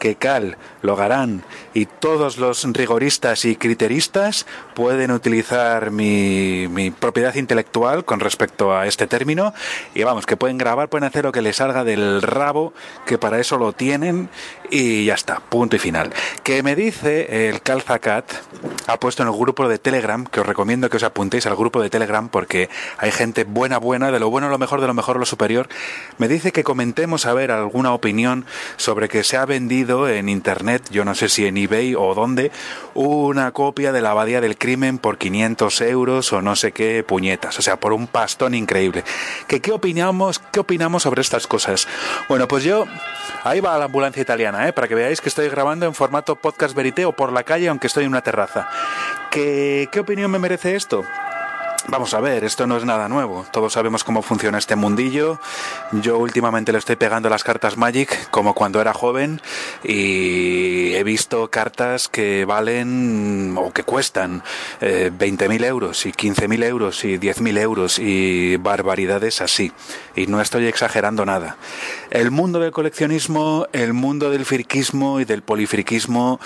que 0.02 0.16
Cal, 0.16 0.56
Logarán 0.82 1.44
y 1.74 1.86
todos 1.86 2.36
los 2.36 2.64
rigoristas 2.72 3.44
y 3.44 3.54
criteristas 3.54 4.46
pueden 4.74 5.12
utilizar 5.12 5.92
mi, 5.92 6.66
mi, 6.66 6.90
propiedad 6.90 7.36
intelectual 7.36 8.04
con 8.04 8.18
respecto 8.18 8.76
a 8.76 8.88
este 8.88 9.06
término 9.06 9.54
y 9.94 10.02
vamos, 10.02 10.26
que 10.26 10.36
pueden 10.36 10.58
grabar, 10.58 10.88
pueden 10.88 11.04
hacer 11.04 11.22
lo 11.22 11.30
que 11.30 11.40
les 11.40 11.54
salga 11.54 11.84
del 11.84 12.20
rabo, 12.20 12.72
que 13.06 13.16
para 13.16 13.38
eso 13.38 13.58
lo 13.58 13.74
tienen 13.74 14.28
y 14.70 15.04
ya 15.04 15.14
está, 15.14 15.38
punto 15.38 15.76
y 15.76 15.78
final. 15.78 16.12
Que 16.42 16.64
me 16.64 16.74
dice 16.74 17.48
el 17.48 17.62
Calzacat, 17.62 18.24
ha 18.88 18.98
puesto 18.98 19.22
en 19.22 19.28
el 19.28 19.36
grupo 19.36 19.68
de 19.68 19.78
Telegram, 19.78 20.26
que 20.26 20.40
os 20.40 20.46
recomiendo 20.46 20.90
que 20.90 20.96
os 20.96 21.04
apuntéis 21.04 21.46
al 21.46 21.54
grupo 21.54 21.80
de 21.80 21.90
Telegram 21.90 22.28
porque 22.28 22.68
hay 22.98 23.12
gente 23.12 23.44
buena, 23.44 23.78
buena, 23.78 24.10
de 24.10 24.18
lo 24.18 24.30
bueno, 24.30 24.48
lo 24.48 24.58
mejor, 24.58 24.80
de 24.80 24.88
lo 24.88 24.94
mejor, 24.94 25.20
lo 25.20 25.26
superior, 25.26 25.68
me 26.18 26.26
dice 26.26 26.50
que 26.50 26.64
comentemos 26.64 27.24
a 27.24 27.34
ver 27.34 27.52
alguna 27.52 27.92
opinión 27.92 28.46
sobre 28.78 29.08
que 29.08 29.22
se 29.22 29.36
ha 29.36 29.46
vendido 29.46 29.91
en 30.08 30.28
internet, 30.28 30.82
yo 30.90 31.04
no 31.04 31.14
sé 31.14 31.28
si 31.28 31.46
en 31.46 31.56
eBay 31.56 31.94
o 31.94 32.14
dónde, 32.14 32.50
una 32.94 33.52
copia 33.52 33.92
de 33.92 34.00
la 34.00 34.10
abadía 34.10 34.40
del 34.40 34.56
crimen 34.56 34.98
por 34.98 35.18
500 35.18 35.80
euros 35.82 36.32
o 36.32 36.42
no 36.42 36.56
sé 36.56 36.72
qué 36.72 37.04
puñetas, 37.04 37.58
o 37.58 37.62
sea, 37.62 37.78
por 37.78 37.92
un 37.92 38.06
pastón 38.06 38.54
increíble. 38.54 39.04
¿Que 39.46 39.60
qué 39.60 39.72
opinamos, 39.72 40.40
qué 40.50 40.60
opinamos 40.60 41.02
sobre 41.02 41.20
estas 41.20 41.46
cosas? 41.46 41.86
Bueno, 42.28 42.48
pues 42.48 42.64
yo 42.64 42.86
Ahí 43.44 43.60
va 43.60 43.76
la 43.76 43.86
ambulancia 43.86 44.22
italiana, 44.22 44.68
¿eh? 44.68 44.72
para 44.72 44.86
que 44.86 44.94
veáis 44.94 45.20
que 45.20 45.28
estoy 45.28 45.48
grabando 45.48 45.84
en 45.84 45.94
formato 45.94 46.36
podcast 46.36 46.76
verité 46.76 47.04
o 47.04 47.12
por 47.12 47.32
la 47.32 47.42
calle, 47.42 47.68
aunque 47.68 47.88
estoy 47.88 48.04
en 48.04 48.10
una 48.10 48.20
terraza. 48.20 48.68
¿Qué, 49.32 49.88
qué 49.90 49.98
opinión 49.98 50.30
me 50.30 50.38
merece 50.38 50.76
esto? 50.76 51.04
Vamos 51.88 52.14
a 52.14 52.20
ver, 52.20 52.44
esto 52.44 52.68
no 52.68 52.76
es 52.76 52.84
nada 52.84 53.08
nuevo. 53.08 53.44
Todos 53.50 53.72
sabemos 53.72 54.04
cómo 54.04 54.22
funciona 54.22 54.56
este 54.56 54.76
mundillo. 54.76 55.40
Yo 55.90 56.16
últimamente 56.16 56.70
le 56.70 56.78
estoy 56.78 56.94
pegando 56.94 57.28
las 57.28 57.42
cartas 57.42 57.76
Magic 57.76 58.30
como 58.30 58.54
cuando 58.54 58.80
era 58.80 58.94
joven 58.94 59.40
y 59.82 60.94
he 60.94 61.02
visto 61.02 61.50
cartas 61.50 62.08
que 62.08 62.44
valen 62.44 63.56
o 63.58 63.72
que 63.72 63.82
cuestan 63.82 64.44
eh, 64.80 65.10
20.000 65.12 65.64
euros 65.64 66.06
y 66.06 66.12
15.000 66.12 66.64
euros 66.64 67.04
y 67.04 67.18
10.000 67.18 67.58
euros 67.58 67.98
y 67.98 68.56
barbaridades 68.58 69.40
así. 69.40 69.72
Y 70.14 70.28
no 70.28 70.40
estoy 70.40 70.66
exagerando 70.66 71.26
nada. 71.26 71.56
El 72.10 72.30
mundo 72.30 72.60
del 72.60 72.70
coleccionismo, 72.70 73.66
el 73.72 73.92
mundo 73.92 74.30
del 74.30 74.44
friquismo 74.44 75.18
y 75.18 75.24
del 75.24 75.42
polifriquismo, 75.42 76.38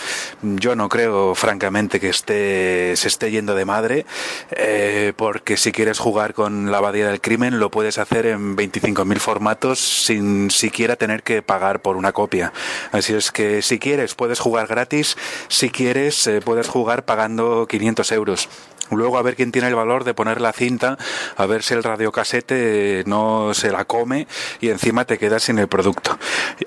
yo 0.43 0.77
no 0.77 0.89
creo 0.89 1.35
francamente 1.35 2.01
que 2.01 2.09
esté, 2.09 2.97
se 2.97 3.09
esté 3.09 3.31
yendo 3.31 3.55
de 3.55 3.65
madre. 3.67 4.07
Eh, 4.51 5.13
porque 5.27 5.57
si 5.57 5.73
quieres 5.73 5.99
jugar 5.99 6.35
con 6.35 6.71
la 6.71 6.79
abadía 6.79 7.09
del 7.09 7.21
crimen 7.21 7.59
lo 7.59 7.69
puedes 7.69 7.99
hacer 7.99 8.27
en 8.27 8.57
25.000 8.57 9.19
formatos 9.19 9.81
sin 9.81 10.53
siquiera 10.53 10.95
tener 10.95 11.25
que 11.25 11.43
pagar 11.43 11.83
por 11.83 11.97
una 11.97 12.13
copia. 12.13 12.53
Así 12.93 13.13
es 13.13 13.33
que 13.33 13.61
si 13.61 13.81
quieres 13.81 14.15
puedes 14.15 14.39
jugar 14.39 14.69
gratis, 14.69 15.17
si 15.49 15.69
quieres 15.69 16.29
eh, 16.29 16.41
puedes 16.45 16.69
jugar 16.69 17.05
pagando 17.05 17.67
500 17.67 18.13
euros. 18.13 18.49
Luego 18.91 19.19
a 19.19 19.23
ver 19.23 19.37
quién 19.37 19.53
tiene 19.53 19.69
el 19.69 19.75
valor 19.75 20.05
de 20.05 20.15
poner 20.15 20.41
la 20.41 20.53
cinta, 20.53 20.97
a 21.37 21.47
ver 21.47 21.63
si 21.63 21.75
el 21.75 21.83
radiocasete 21.83 23.05
no 23.07 23.55
se 23.55 23.71
la 23.71 23.85
come 23.85 24.27
y 24.61 24.69
encima 24.69 25.05
te 25.05 25.19
quedas 25.19 25.45
sin 25.45 25.59
el 25.59 25.69
producto. 25.69 26.19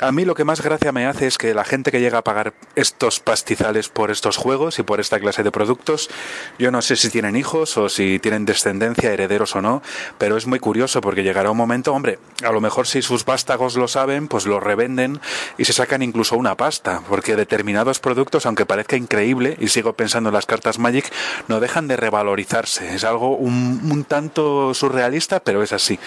A 0.02 0.12
mí 0.12 0.26
lo 0.26 0.36
que 0.36 0.44
más 0.44 0.62
gracia 0.62 0.92
me 0.92 1.06
hace 1.06 1.28
es 1.28 1.38
que 1.38 1.54
la 1.54 1.64
gente 1.64 1.92
que 1.92 2.00
llega 2.00 2.20
a 2.20 2.24
pagar 2.24 2.54
estos 2.76 3.20
pastizales 3.20 3.90
por 3.90 4.12
estos 4.12 4.38
juegos 4.38 4.80
y 4.80 4.84
por 4.84 5.00
esta 5.00 5.20
clase 5.20 5.44
de 5.44 5.52
productos, 5.52 6.10
yo 6.58 6.72
no 6.72 6.82
sé 6.82 6.96
si 6.96 7.10
tienen 7.10 7.36
hijos 7.36 7.78
o 7.78 7.90
si 7.90 8.20
tienen 8.20 8.46
descendencia, 8.46 9.12
herederos 9.12 9.56
o 9.56 9.62
no, 9.62 9.82
pero 10.18 10.38
es 10.38 10.48
muy 10.48 10.60
curioso 10.60 11.02
porque 11.02 11.24
llegará 11.24 11.52
un 11.52 11.58
momento, 11.58 11.94
hombre, 11.94 12.20
a 12.44 12.52
lo 12.52 12.62
mejor 12.62 12.88
si 12.88 13.02
sus 13.02 13.26
vástagos 13.26 13.76
lo 13.76 13.88
saben, 13.88 14.28
pues 14.28 14.46
lo 14.46 14.60
revenden 14.60 15.20
y 15.58 15.66
se 15.66 15.74
sacan 15.74 16.02
incluso 16.02 16.38
una 16.38 16.56
pasta, 16.56 17.02
porque 17.08 17.36
determinados 17.36 18.00
productos, 18.00 18.46
aunque 18.46 18.66
parezca 18.66 18.96
increíble, 18.96 19.58
y 19.60 19.68
sigo 19.68 19.94
pensando 19.94 20.30
en 20.30 20.36
las 20.36 20.46
cartas 20.46 20.80
Magic, 20.80 21.12
no 21.48 21.60
dejan 21.60 21.88
de 21.88 21.98
valorizarse. 22.10 22.96
Es 22.96 23.04
algo 23.04 23.36
un, 23.36 24.06
tanto 24.08 24.74
surrealista, 24.74 25.40
pero 25.40 25.62
es 25.62 25.74
así. 25.74 26.00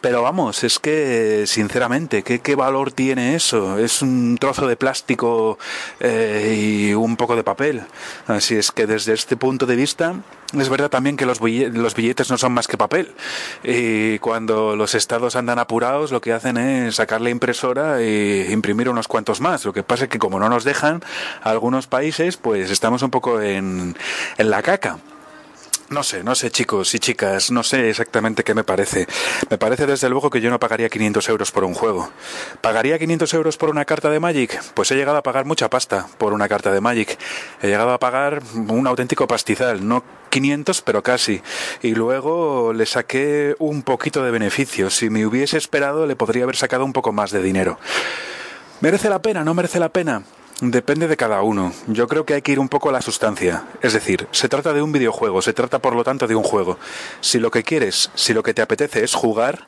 Pero 0.00 0.22
vamos, 0.22 0.64
es 0.64 0.78
que, 0.78 1.44
sinceramente, 1.46 2.22
¿qué, 2.22 2.40
qué 2.40 2.54
valor 2.54 2.92
tiene 2.92 3.34
eso? 3.34 3.78
Es 3.78 4.02
un 4.02 4.36
trozo 4.38 4.66
de 4.66 4.76
plástico 4.76 5.58
eh, 6.00 6.56
y 6.58 6.94
un 6.94 7.16
poco 7.16 7.36
de 7.36 7.44
papel. 7.44 7.82
Así 8.26 8.56
es 8.56 8.70
que 8.70 8.86
desde 8.86 9.12
este 9.14 9.36
punto 9.36 9.66
de 9.66 9.76
vista, 9.76 10.14
es 10.58 10.68
verdad 10.68 10.90
también 10.90 11.16
que 11.16 11.26
los 11.26 11.40
billetes 11.40 12.30
no 12.30 12.36
son 12.36 12.52
más 12.52 12.66
que 12.66 12.76
papel. 12.76 13.12
Y 13.62 14.18
cuando 14.18 14.74
los 14.74 14.94
estados 14.94 15.36
andan 15.36 15.58
apurados, 15.58 16.10
lo 16.10 16.20
que 16.20 16.32
hacen 16.32 16.56
es 16.56 16.96
sacar 16.96 17.20
la 17.20 17.30
impresora 17.30 18.00
e 18.00 18.50
imprimir 18.50 18.88
unos 18.88 19.06
cuantos 19.06 19.40
más. 19.40 19.64
Lo 19.64 19.72
que 19.72 19.82
pasa 19.82 20.04
es 20.04 20.10
que 20.10 20.18
como 20.18 20.40
no 20.40 20.48
nos 20.48 20.64
dejan, 20.64 21.02
algunos 21.42 21.86
países, 21.86 22.36
pues 22.36 22.70
estamos 22.70 23.02
un 23.02 23.10
poco 23.10 23.40
en, 23.40 23.96
en 24.38 24.50
la 24.50 24.62
caca. 24.62 24.98
No 25.90 26.04
sé, 26.04 26.22
no 26.22 26.36
sé 26.36 26.52
chicos 26.52 26.94
y 26.94 27.00
chicas, 27.00 27.50
no 27.50 27.64
sé 27.64 27.90
exactamente 27.90 28.44
qué 28.44 28.54
me 28.54 28.62
parece. 28.62 29.08
Me 29.50 29.58
parece 29.58 29.86
desde 29.86 30.08
luego 30.08 30.30
que 30.30 30.40
yo 30.40 30.48
no 30.48 30.60
pagaría 30.60 30.88
500 30.88 31.28
euros 31.28 31.50
por 31.50 31.64
un 31.64 31.74
juego. 31.74 32.08
¿Pagaría 32.60 32.96
500 32.96 33.34
euros 33.34 33.56
por 33.56 33.70
una 33.70 33.84
carta 33.84 34.08
de 34.08 34.20
Magic? 34.20 34.62
Pues 34.74 34.92
he 34.92 34.94
llegado 34.94 35.18
a 35.18 35.24
pagar 35.24 35.46
mucha 35.46 35.68
pasta 35.68 36.06
por 36.16 36.32
una 36.32 36.46
carta 36.46 36.70
de 36.70 36.80
Magic. 36.80 37.18
He 37.60 37.66
llegado 37.66 37.90
a 37.90 37.98
pagar 37.98 38.40
un 38.54 38.86
auténtico 38.86 39.26
pastizal, 39.26 39.88
no 39.88 40.04
500 40.28 40.80
pero 40.82 41.02
casi. 41.02 41.42
Y 41.82 41.96
luego 41.96 42.72
le 42.72 42.86
saqué 42.86 43.56
un 43.58 43.82
poquito 43.82 44.22
de 44.22 44.30
beneficio. 44.30 44.90
Si 44.90 45.10
me 45.10 45.26
hubiese 45.26 45.58
esperado 45.58 46.06
le 46.06 46.14
podría 46.14 46.44
haber 46.44 46.54
sacado 46.54 46.84
un 46.84 46.92
poco 46.92 47.10
más 47.10 47.32
de 47.32 47.42
dinero. 47.42 47.80
¿Merece 48.80 49.08
la 49.08 49.20
pena? 49.20 49.42
¿No 49.42 49.54
merece 49.54 49.80
la 49.80 49.88
pena? 49.88 50.22
Depende 50.60 51.08
de 51.08 51.16
cada 51.16 51.40
uno. 51.42 51.72
Yo 51.86 52.06
creo 52.06 52.26
que 52.26 52.34
hay 52.34 52.42
que 52.42 52.52
ir 52.52 52.58
un 52.60 52.68
poco 52.68 52.90
a 52.90 52.92
la 52.92 53.00
sustancia. 53.00 53.64
Es 53.80 53.94
decir, 53.94 54.28
se 54.30 54.46
trata 54.46 54.74
de 54.74 54.82
un 54.82 54.92
videojuego, 54.92 55.40
se 55.40 55.54
trata 55.54 55.78
por 55.78 55.94
lo 55.94 56.04
tanto 56.04 56.26
de 56.26 56.34
un 56.34 56.42
juego. 56.42 56.78
Si 57.22 57.38
lo 57.38 57.50
que 57.50 57.62
quieres, 57.62 58.10
si 58.14 58.34
lo 58.34 58.42
que 58.42 58.52
te 58.52 58.60
apetece 58.60 59.02
es 59.02 59.14
jugar, 59.14 59.66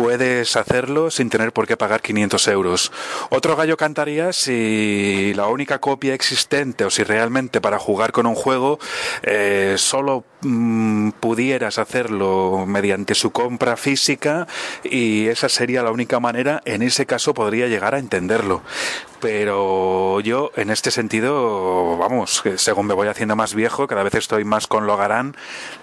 puedes 0.00 0.54
hacerlo 0.54 1.10
sin 1.10 1.28
tener 1.28 1.52
por 1.52 1.66
qué 1.66 1.76
pagar 1.76 2.00
500 2.02 2.48
euros. 2.48 2.92
Otro 3.30 3.56
gallo 3.56 3.76
cantaría 3.76 4.32
si 4.32 5.32
la 5.34 5.48
única 5.48 5.80
copia 5.80 6.14
existente 6.14 6.84
o 6.84 6.90
si 6.90 7.02
realmente 7.02 7.60
para 7.60 7.80
jugar 7.80 8.12
con 8.12 8.26
un 8.26 8.36
juego 8.36 8.78
eh, 9.22 9.74
solo 9.76 10.22
mm, 10.42 11.10
pudieras 11.18 11.78
hacerlo 11.78 12.64
mediante 12.64 13.16
su 13.16 13.32
compra 13.32 13.76
física 13.76 14.46
y 14.84 15.26
esa 15.26 15.48
sería 15.48 15.82
la 15.82 15.90
única 15.90 16.20
manera, 16.20 16.62
en 16.64 16.82
ese 16.82 17.04
caso 17.04 17.34
podría 17.34 17.66
llegar 17.66 17.96
a 17.96 17.98
entenderlo. 17.98 18.62
Pero 19.20 20.20
yo 20.20 20.52
en 20.54 20.70
este 20.70 20.92
sentido, 20.92 21.96
vamos, 21.96 22.44
según 22.56 22.86
me 22.86 22.94
voy 22.94 23.08
haciendo 23.08 23.34
más 23.34 23.52
viejo, 23.52 23.88
cada 23.88 24.04
vez 24.04 24.14
estoy 24.14 24.44
más 24.44 24.68
con 24.68 24.86
Logarán, 24.86 25.36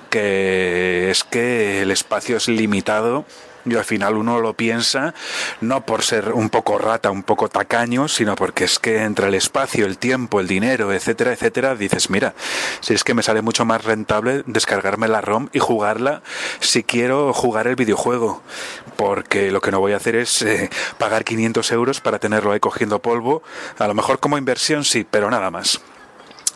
que 0.10 1.10
es 1.12 1.25
que 1.25 1.82
el 1.82 1.91
espacio 1.91 2.38
es 2.38 2.47
limitado 2.47 3.25
y 3.65 3.75
al 3.75 3.84
final 3.84 4.17
uno 4.17 4.39
lo 4.39 4.54
piensa 4.54 5.13
no 5.62 5.86
por 5.86 6.04
ser 6.04 6.34
un 6.34 6.49
poco 6.49 6.78
rata, 6.78 7.12
un 7.12 7.23
poco 7.23 7.49
tacaño, 7.49 8.08
sino 8.08 8.36
porque 8.36 8.65
es 8.65 8.80
que 8.80 9.04
entre 9.04 9.28
el 9.28 9.36
espacio, 9.36 9.86
el 9.86 9.97
tiempo, 9.97 10.39
el 10.39 10.47
dinero, 10.47 10.93
etcétera, 10.93 11.34
etcétera, 11.34 11.75
dices, 11.75 12.10
mira, 12.10 12.34
si 12.82 12.93
es 12.93 13.04
que 13.04 13.13
me 13.13 13.23
sale 13.23 13.41
mucho 13.41 13.65
más 13.65 13.84
rentable 13.84 14.43
descargarme 14.45 15.08
la 15.08 15.21
ROM 15.21 15.49
y 15.54 15.60
jugarla 15.60 16.21
si 16.60 16.84
quiero 16.84 17.34
jugar 17.34 17.67
el 17.67 17.75
videojuego, 17.75 18.41
porque 18.95 19.51
lo 19.51 19.62
que 19.62 19.71
no 19.71 19.80
voy 19.80 19.93
a 19.93 19.97
hacer 19.97 20.15
es 20.15 20.41
eh, 20.41 20.69
pagar 20.97 21.23
500 21.23 21.71
euros 21.71 22.01
para 22.01 22.19
tenerlo 22.19 22.51
ahí 22.51 22.60
cogiendo 22.60 22.99
polvo, 22.99 23.43
a 23.78 23.88
lo 23.88 23.93
mejor 23.93 24.19
como 24.19 24.38
inversión 24.38 24.84
sí, 24.84 25.06
pero 25.10 25.30
nada 25.30 25.51
más. 25.51 25.82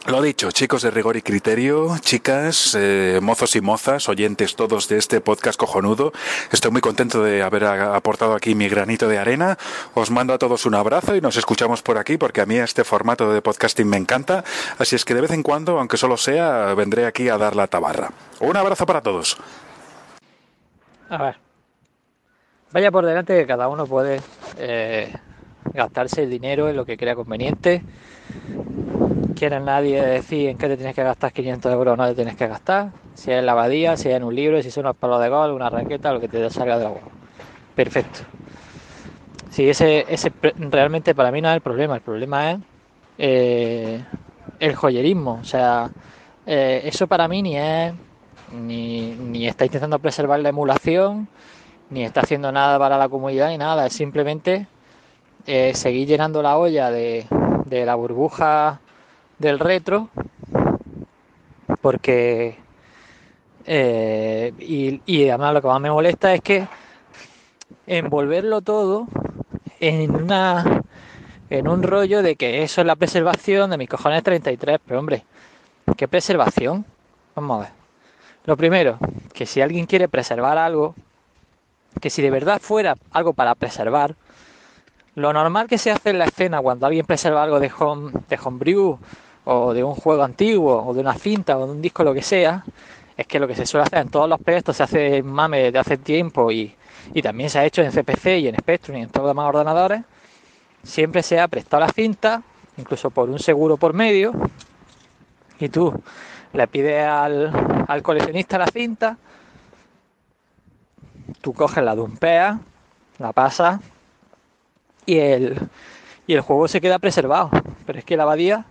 Lo 0.07 0.21
dicho, 0.21 0.49
chicos 0.51 0.81
de 0.81 0.91
rigor 0.91 1.17
y 1.17 1.21
criterio, 1.21 1.97
chicas, 1.99 2.75
eh, 2.79 3.19
mozos 3.21 3.55
y 3.57 3.61
mozas, 3.61 4.07
oyentes 4.07 4.55
todos 4.55 4.87
de 4.87 4.97
este 4.97 5.19
podcast 5.19 5.59
cojonudo, 5.59 6.13
estoy 6.51 6.71
muy 6.71 6.79
contento 6.79 7.21
de 7.21 7.43
haber 7.43 7.65
aportado 7.65 8.33
aquí 8.33 8.55
mi 8.55 8.69
granito 8.69 9.09
de 9.09 9.19
arena. 9.19 9.57
Os 9.93 10.09
mando 10.09 10.33
a 10.33 10.37
todos 10.37 10.65
un 10.65 10.75
abrazo 10.75 11.15
y 11.15 11.21
nos 11.21 11.35
escuchamos 11.35 11.81
por 11.81 11.97
aquí 11.97 12.17
porque 12.17 12.39
a 12.39 12.45
mí 12.45 12.55
este 12.55 12.85
formato 12.85 13.31
de 13.33 13.41
podcasting 13.41 13.87
me 13.87 13.97
encanta. 13.97 14.45
Así 14.77 14.95
es 14.95 15.03
que 15.03 15.13
de 15.13 15.21
vez 15.21 15.31
en 15.31 15.43
cuando, 15.43 15.77
aunque 15.77 15.97
solo 15.97 16.15
sea, 16.15 16.73
vendré 16.75 17.05
aquí 17.05 17.27
a 17.27 17.37
dar 17.37 17.57
la 17.57 17.67
tabarra. 17.67 18.09
Un 18.39 18.55
abrazo 18.55 18.85
para 18.85 19.01
todos. 19.01 19.37
A 21.09 21.23
ver, 21.23 21.35
vaya 22.71 22.89
por 22.89 23.05
delante 23.05 23.35
que 23.35 23.45
cada 23.45 23.67
uno 23.67 23.85
puede 23.85 24.21
eh, 24.57 25.13
gastarse 25.73 26.23
el 26.23 26.29
dinero 26.29 26.69
en 26.69 26.77
lo 26.77 26.85
que 26.85 26.97
crea 26.97 27.15
conveniente 27.15 27.83
quiere 29.39 29.59
nadie 29.61 30.01
decir 30.05 30.49
en 30.49 30.57
qué 30.57 30.67
te 30.67 30.75
tienes 30.75 30.93
que 30.93 31.01
gastar 31.01 31.31
500 31.31 31.71
euros 31.71 31.93
o 31.93 31.95
no 31.97 32.05
te 32.09 32.13
tienes 32.13 32.35
que 32.35 32.45
gastar. 32.45 32.91
Si 33.15 33.31
es 33.31 33.41
la 33.41 33.53
abadía, 33.53 33.95
si 33.95 34.09
es 34.09 34.15
en 34.15 34.23
un 34.23 34.35
libro, 34.35 34.61
si 34.61 34.69
son 34.69 34.85
unos 34.85 34.97
palos 34.97 35.21
de 35.21 35.29
gol, 35.29 35.51
una 35.51 35.69
raqueta, 35.69 36.11
lo 36.11 36.19
que 36.19 36.27
te 36.27 36.49
salga 36.49 36.77
de 36.77 36.83
la 36.83 36.89
huevo. 36.89 37.07
Perfecto. 37.73 38.19
Sí, 39.49 39.69
ese, 39.69 40.05
ese 40.09 40.31
realmente 40.69 41.15
para 41.15 41.31
mí 41.31 41.41
no 41.41 41.49
es 41.49 41.55
el 41.55 41.61
problema. 41.61 41.95
El 41.95 42.01
problema 42.01 42.51
es 42.51 42.59
eh, 43.17 44.03
el 44.59 44.75
joyerismo. 44.75 45.39
O 45.41 45.45
sea, 45.45 45.89
eh, 46.45 46.81
eso 46.83 47.07
para 47.07 47.27
mí 47.29 47.41
ni 47.41 47.57
es. 47.57 47.93
Ni, 48.51 49.11
ni 49.15 49.47
está 49.47 49.65
intentando 49.65 49.99
preservar 49.99 50.39
la 50.39 50.49
emulación, 50.49 51.27
ni 51.91 52.03
está 52.03 52.21
haciendo 52.21 52.51
nada 52.51 52.79
para 52.79 52.97
la 52.97 53.07
comunidad, 53.07 53.49
ni 53.49 53.57
nada. 53.57 53.85
Es 53.85 53.93
simplemente 53.93 54.67
eh, 55.45 55.73
seguir 55.75 56.07
llenando 56.07 56.41
la 56.41 56.57
olla 56.57 56.89
de, 56.91 57.27
de 57.65 57.85
la 57.85 57.95
burbuja 57.95 58.81
del 59.39 59.59
retro, 59.59 60.09
porque 61.81 62.57
eh, 63.65 64.51
y, 65.05 65.29
además 65.29 65.53
lo 65.53 65.61
que 65.61 65.67
más 65.67 65.81
me 65.81 65.91
molesta 65.91 66.33
es 66.33 66.41
que 66.41 66.67
envolverlo 67.87 68.61
todo 68.61 69.07
en 69.79 70.15
una 70.15 70.83
en 71.49 71.67
un 71.67 71.83
rollo 71.83 72.21
de 72.21 72.35
que 72.35 72.63
eso 72.63 72.81
es 72.81 72.87
la 72.87 72.95
preservación 72.95 73.69
de 73.71 73.77
mis 73.77 73.89
cojones 73.89 74.23
33, 74.23 74.79
pero 74.85 74.99
hombre, 74.99 75.23
¿qué 75.97 76.07
preservación? 76.07 76.85
Vamos 77.35 77.57
a 77.57 77.61
ver. 77.61 77.71
Lo 78.45 78.57
primero, 78.57 78.99
que 79.33 79.45
si 79.45 79.61
alguien 79.61 79.85
quiere 79.85 80.07
preservar 80.07 80.57
algo, 80.57 80.95
que 82.01 82.09
si 82.09 82.21
de 82.21 82.29
verdad 82.29 82.59
fuera 82.59 82.95
algo 83.11 83.33
para 83.33 83.55
preservar, 83.55 84.15
lo 85.15 85.33
normal 85.33 85.67
que 85.67 85.77
se 85.77 85.91
hace 85.91 86.11
en 86.11 86.19
la 86.19 86.25
escena 86.25 86.61
cuando 86.61 86.85
alguien 86.85 87.05
preserva 87.05 87.43
algo 87.43 87.59
de 87.59 87.71
home, 87.77 88.11
de 88.29 88.39
homebrew 88.43 88.99
o 89.45 89.73
de 89.73 89.83
un 89.83 89.95
juego 89.95 90.23
antiguo, 90.23 90.83
o 90.85 90.93
de 90.93 91.01
una 91.01 91.13
cinta, 91.13 91.57
o 91.57 91.65
de 91.65 91.71
un 91.71 91.81
disco, 91.81 92.03
lo 92.03 92.13
que 92.13 92.21
sea, 92.21 92.63
es 93.17 93.27
que 93.27 93.39
lo 93.39 93.47
que 93.47 93.55
se 93.55 93.65
suele 93.65 93.85
hacer 93.85 93.99
en 93.99 94.09
todos 94.09 94.29
los 94.29 94.39
proyectos 94.39 94.77
se 94.77 94.83
hace 94.83 95.23
mame 95.23 95.63
desde 95.63 95.79
hace 95.79 95.97
tiempo 95.97 96.51
y, 96.51 96.75
también 97.23 97.49
se 97.49 97.59
ha 97.59 97.65
hecho 97.65 97.81
en 97.81 97.91
CPC 97.91 98.39
y 98.39 98.47
en 98.47 98.55
Spectrum 98.55 98.97
y 98.97 99.01
en 99.01 99.09
todos 99.09 99.23
los 99.23 99.31
demás 99.31 99.49
ordenadores, 99.49 100.01
siempre 100.83 101.23
se 101.23 101.39
ha 101.39 101.47
prestado 101.47 101.81
la 101.81 101.91
cinta, 101.91 102.43
incluso 102.77 103.09
por 103.09 103.29
un 103.29 103.39
seguro 103.39 103.77
por 103.77 103.93
medio, 103.93 104.33
y 105.59 105.69
tú 105.69 105.93
le 106.53 106.67
pides 106.67 107.05
al, 107.05 107.85
al 107.87 108.03
coleccionista 108.03 108.57
la 108.57 108.67
cinta, 108.67 109.17
tú 111.41 111.53
coges 111.53 111.83
la 111.83 111.95
dumpeas, 111.95 112.59
la 113.17 113.33
pasas 113.33 113.79
y 115.05 115.17
el, 115.17 115.59
y 116.27 116.33
el 116.33 116.41
juego 116.41 116.67
se 116.67 116.81
queda 116.81 116.99
preservado. 116.99 117.49
Pero 117.85 117.99
es 117.99 118.05
que 118.05 118.17
la 118.17 118.23
abadía 118.23 118.65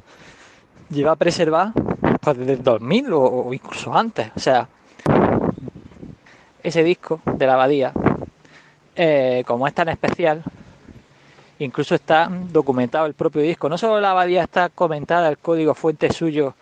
lleva 0.91 1.17
preservar 1.17 1.73
pues, 2.21 2.39
desde 2.39 2.53
el 2.55 2.63
2000 2.63 3.13
o, 3.13 3.53
incluso 3.53 3.95
antes. 3.95 4.31
O 4.37 4.41
sea, 4.41 4.69
ese 6.63 6.83
disco 6.83 7.21
de 7.25 7.47
la 7.47 7.55
abadía, 7.55 7.93
eh, 8.97 9.43
como 9.47 9.67
es 9.67 9.75
tan 9.75 9.89
especial, 9.89 10.43
incluso 11.59 11.95
está 11.95 12.29
documentado 12.31 13.07
el 13.07 13.15
propio 13.15 13.43
disco. 13.43 13.69
No 13.69 13.79
solo 13.79 14.01
la 14.01 14.11
abadía 14.11 14.43
está 14.43 14.69
comentada, 14.69 15.29
el 15.29 15.39
código 15.39 15.75
fuente 15.75 16.13
suyo 16.13 16.55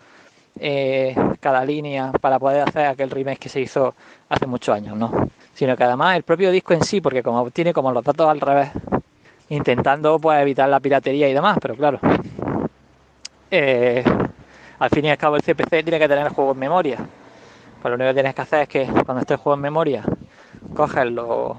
eh, 0.59 1.15
cada 1.39 1.63
línea 1.65 2.11
para 2.19 2.39
poder 2.39 2.61
hacer 2.67 2.87
aquel 2.87 3.11
remake 3.11 3.39
que 3.39 3.49
se 3.49 3.61
hizo 3.61 3.93
hace 4.29 4.45
muchos 4.47 4.75
años, 4.75 4.97
¿no? 4.97 5.29
Sino 5.53 5.75
que 5.75 5.83
además 5.83 6.15
el 6.15 6.23
propio 6.23 6.51
disco 6.51 6.73
en 6.73 6.83
sí, 6.83 7.01
porque 7.01 7.23
como 7.23 7.49
tiene 7.51 7.73
como 7.73 7.91
los 7.91 8.03
datos 8.03 8.27
al 8.27 8.41
revés, 8.41 8.69
intentando 9.49 10.19
pues 10.19 10.41
evitar 10.41 10.67
la 10.69 10.79
piratería 10.79 11.29
y 11.29 11.33
demás, 11.33 11.57
pero 11.61 11.75
claro, 11.75 11.99
eh, 13.49 14.03
al 14.79 14.89
fin 14.89 15.05
y 15.05 15.09
al 15.09 15.17
cabo 15.17 15.35
el 15.35 15.41
CPC 15.41 15.83
tiene 15.83 15.99
que 15.99 16.07
tener 16.07 16.27
el 16.27 16.33
juego 16.33 16.51
en 16.51 16.59
memoria. 16.59 16.97
Pues 17.81 17.89
lo 17.89 17.95
único 17.95 18.09
que 18.09 18.13
tienes 18.13 18.35
que 18.35 18.41
hacer 18.41 18.61
es 18.63 18.67
que 18.67 18.85
cuando 19.05 19.21
esté 19.21 19.35
el 19.35 19.39
juego 19.39 19.55
en 19.55 19.61
memoria, 19.61 20.03
coges 20.75 21.05
lo, 21.05 21.57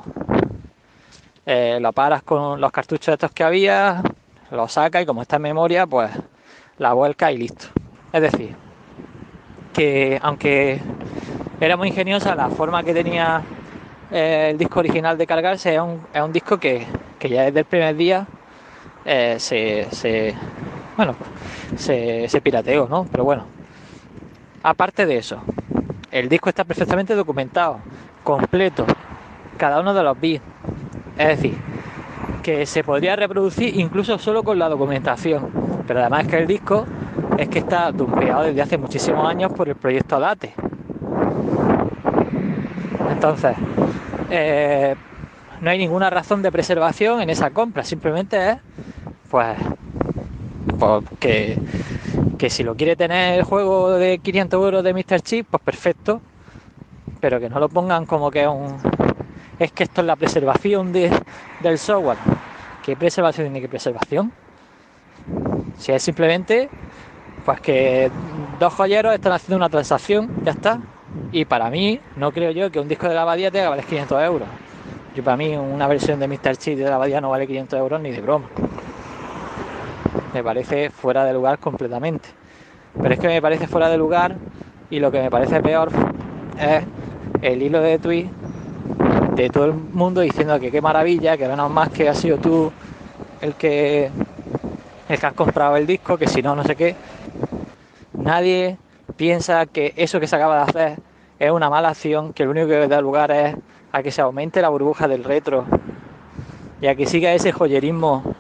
eh, 1.46 1.79
lo 1.81 1.92
paras 1.92 2.22
con 2.22 2.61
los 2.61 2.70
cartuchos 2.70 3.14
estos 3.14 3.31
que 3.33 3.44
había, 3.44 4.03
lo 4.51 4.68
sacas 4.68 5.03
y 5.03 5.07
como 5.07 5.22
está 5.22 5.37
en 5.37 5.42
memoria, 5.42 5.87
pues 5.87 6.11
la 6.79 6.92
vuelca 6.92 7.33
y 7.33 7.38
listo. 7.38 7.66
Es 8.12 8.22
decir, 8.22 8.55
que 9.72 10.18
aunque 10.22 10.81
era 11.61 11.77
muy 11.77 11.88
ingeniosa 11.88 12.35
la 12.35 12.48
forma 12.51 12.83
que 12.83 12.94
tenía 12.94 13.42
eh, 14.11 14.48
el 14.51 14.59
disco 14.59 14.81
original 14.81 15.16
de 15.16 15.27
cargarse, 15.27 15.74
es 15.74 15.81
un, 15.81 16.07
es 16.12 16.22
un 16.22 16.33
disco 16.33 16.59
que, 16.59 16.87
que, 17.18 17.29
ya 17.29 17.44
desde 17.44 17.61
el 17.61 17.66
primer 17.66 17.96
día 17.96 18.27
se, 19.05 19.88
se, 19.90 20.35
bueno, 20.98 21.14
se, 21.76 22.28
se 22.28 22.40
pirateó, 22.40 22.88
¿no? 22.88 23.06
Pero 23.11 23.22
bueno, 23.22 23.44
aparte 24.64 25.06
de 25.06 25.16
eso, 25.16 25.40
el 26.11 26.28
disco 26.28 26.48
está 26.48 26.64
perfectamente 26.64 27.14
documentado, 27.14 27.78
completo, 28.24 28.84
cada 29.56 29.80
uno 29.80 29.94
de 29.94 30.02
los 30.02 30.20
bits. 30.20 30.42
Es 31.16 31.28
decir, 31.28 31.56
que 32.42 32.66
se 32.66 32.82
podría 32.82 33.14
reproducir 33.14 33.78
incluso 33.78 34.18
solo 34.18 34.42
con 34.42 34.58
la 34.58 34.68
documentación. 34.68 35.48
Pero 35.87 36.00
además 36.00 36.24
es 36.24 36.30
que 36.30 36.38
el 36.38 36.48
disco 36.48 36.84
es 37.38 37.48
que 37.48 37.61
está 37.61 37.92
dumpeado 37.92 38.42
desde 38.42 38.61
hace 38.61 38.76
muchísimos 38.76 39.24
años 39.24 39.52
por 39.52 39.68
el 39.68 39.76
proyecto 39.76 40.18
DATE. 40.18 40.52
Entonces, 43.08 43.56
eh, 44.30 44.96
no 45.61 45.70
hay 45.70 45.78
ninguna 45.78 46.11
razón 46.11 46.42
de 46.42 46.50
preservación 46.50 47.20
en 47.20 47.30
esa 47.30 47.50
compra, 47.50 47.84
simplemente 47.84 48.50
es, 48.50 48.58
pues, 49.30 49.56
que, 51.18 51.58
que, 52.38 52.50
si 52.50 52.62
lo 52.62 52.74
quiere 52.76 52.96
tener 52.96 53.38
el 53.38 53.44
juego 53.44 53.92
de 53.92 54.18
500 54.18 54.62
euros 54.62 54.84
de 54.84 54.92
Mr. 54.92 55.20
Chip, 55.20 55.46
pues 55.50 55.62
perfecto, 55.62 56.20
pero 57.20 57.40
que 57.40 57.48
no 57.48 57.58
lo 57.58 57.68
pongan 57.68 58.06
como 58.06 58.30
que 58.30 58.48
es 59.58 59.72
que 59.72 59.84
esto 59.84 60.00
es 60.02 60.06
la 60.06 60.16
preservación 60.16 60.92
de, 60.92 61.10
del 61.62 61.78
software. 61.78 62.18
¿Qué 62.84 62.96
preservación 62.96 63.52
ni 63.52 63.60
qué 63.60 63.68
preservación? 63.68 64.32
Si 65.78 65.92
es 65.92 66.02
simplemente 66.02 66.68
pues 67.44 67.60
que 67.60 68.10
dos 68.60 68.74
joyeros 68.74 69.14
están 69.14 69.32
haciendo 69.32 69.56
una 69.56 69.70
transacción, 69.70 70.30
ya 70.44 70.52
está. 70.52 70.80
Y 71.32 71.46
para 71.46 71.70
mí, 71.70 71.98
no 72.16 72.30
creo 72.30 72.50
yo 72.50 72.70
que 72.70 72.78
un 72.78 72.88
disco 72.88 73.08
de 73.08 73.14
la 73.14 73.22
abadía 73.22 73.50
te 73.50 73.66
vale 73.66 73.82
500 73.82 74.22
euros. 74.22 74.48
Y 75.16 75.22
para 75.22 75.36
mí, 75.36 75.56
una 75.56 75.86
versión 75.86 76.20
de 76.20 76.28
Mr. 76.28 76.56
Chip 76.58 76.78
de 76.78 76.84
la 76.84 76.96
abadía 76.96 77.20
no 77.20 77.30
vale 77.30 77.46
500 77.46 77.78
euros 77.78 78.00
ni 78.00 78.10
de 78.10 78.20
broma. 78.20 78.48
Me 80.38 80.44
parece 80.44 80.90
fuera 80.90 81.24
de 81.24 81.33
lugar 81.33 81.59
completamente. 81.59 82.29
Pero 83.03 83.12
es 83.12 83.18
que 83.18 83.27
me 83.27 83.42
parece 83.42 83.66
fuera 83.66 83.88
de 83.88 83.98
lugar 83.98 84.37
y 84.88 85.01
lo 85.01 85.11
que 85.11 85.20
me 85.20 85.33
parece 85.33 85.61
peor 85.61 85.88
es 86.57 86.85
el 87.42 87.61
hilo 87.61 87.81
de 87.81 87.98
tweet 87.98 88.31
de 89.35 89.51
todo 89.51 89.64
el 89.64 89.72
mundo 89.72 90.20
diciendo 90.20 90.61
que 90.61 90.70
qué 90.70 90.81
maravilla, 90.81 91.37
que 91.37 91.48
menos 91.48 91.68
más 91.72 91.88
que 91.88 92.09
has 92.09 92.18
sido 92.18 92.37
tú 92.38 92.70
el 93.42 93.57
que 93.57 94.12
el 95.09 95.18
que 95.18 95.27
has 95.27 95.33
comprado 95.33 95.77
el 95.77 95.88
disco, 95.88 96.16
que 96.16 96.29
si 96.29 96.40
no, 96.40 96.55
no 96.55 96.62
sé 96.62 96.77
qué. 96.77 96.94
Nadie 98.12 98.79
piensa 99.16 99.66
que 99.66 99.92
eso 99.96 100.20
que 100.20 100.29
se 100.29 100.37
acaba 100.37 100.59
de 100.59 100.62
hacer 100.62 100.98
es 101.40 101.51
una 101.51 101.68
mala 101.68 101.88
acción, 101.88 102.33
que 102.33 102.44
lo 102.44 102.53
único 102.53 102.68
que 102.68 102.87
da 102.87 103.01
lugar 103.01 103.33
es 103.33 103.57
a 103.90 104.05
que 104.05 104.12
se 104.12 104.20
aumente 104.20 104.62
la 104.62 104.68
burbuja 104.68 105.09
del 105.09 105.24
retro 105.24 105.64
y 106.81 106.87
a 106.87 106.94
que 106.94 107.07
siga 107.07 107.35
ese 107.35 107.51
joyerismo 107.51 108.38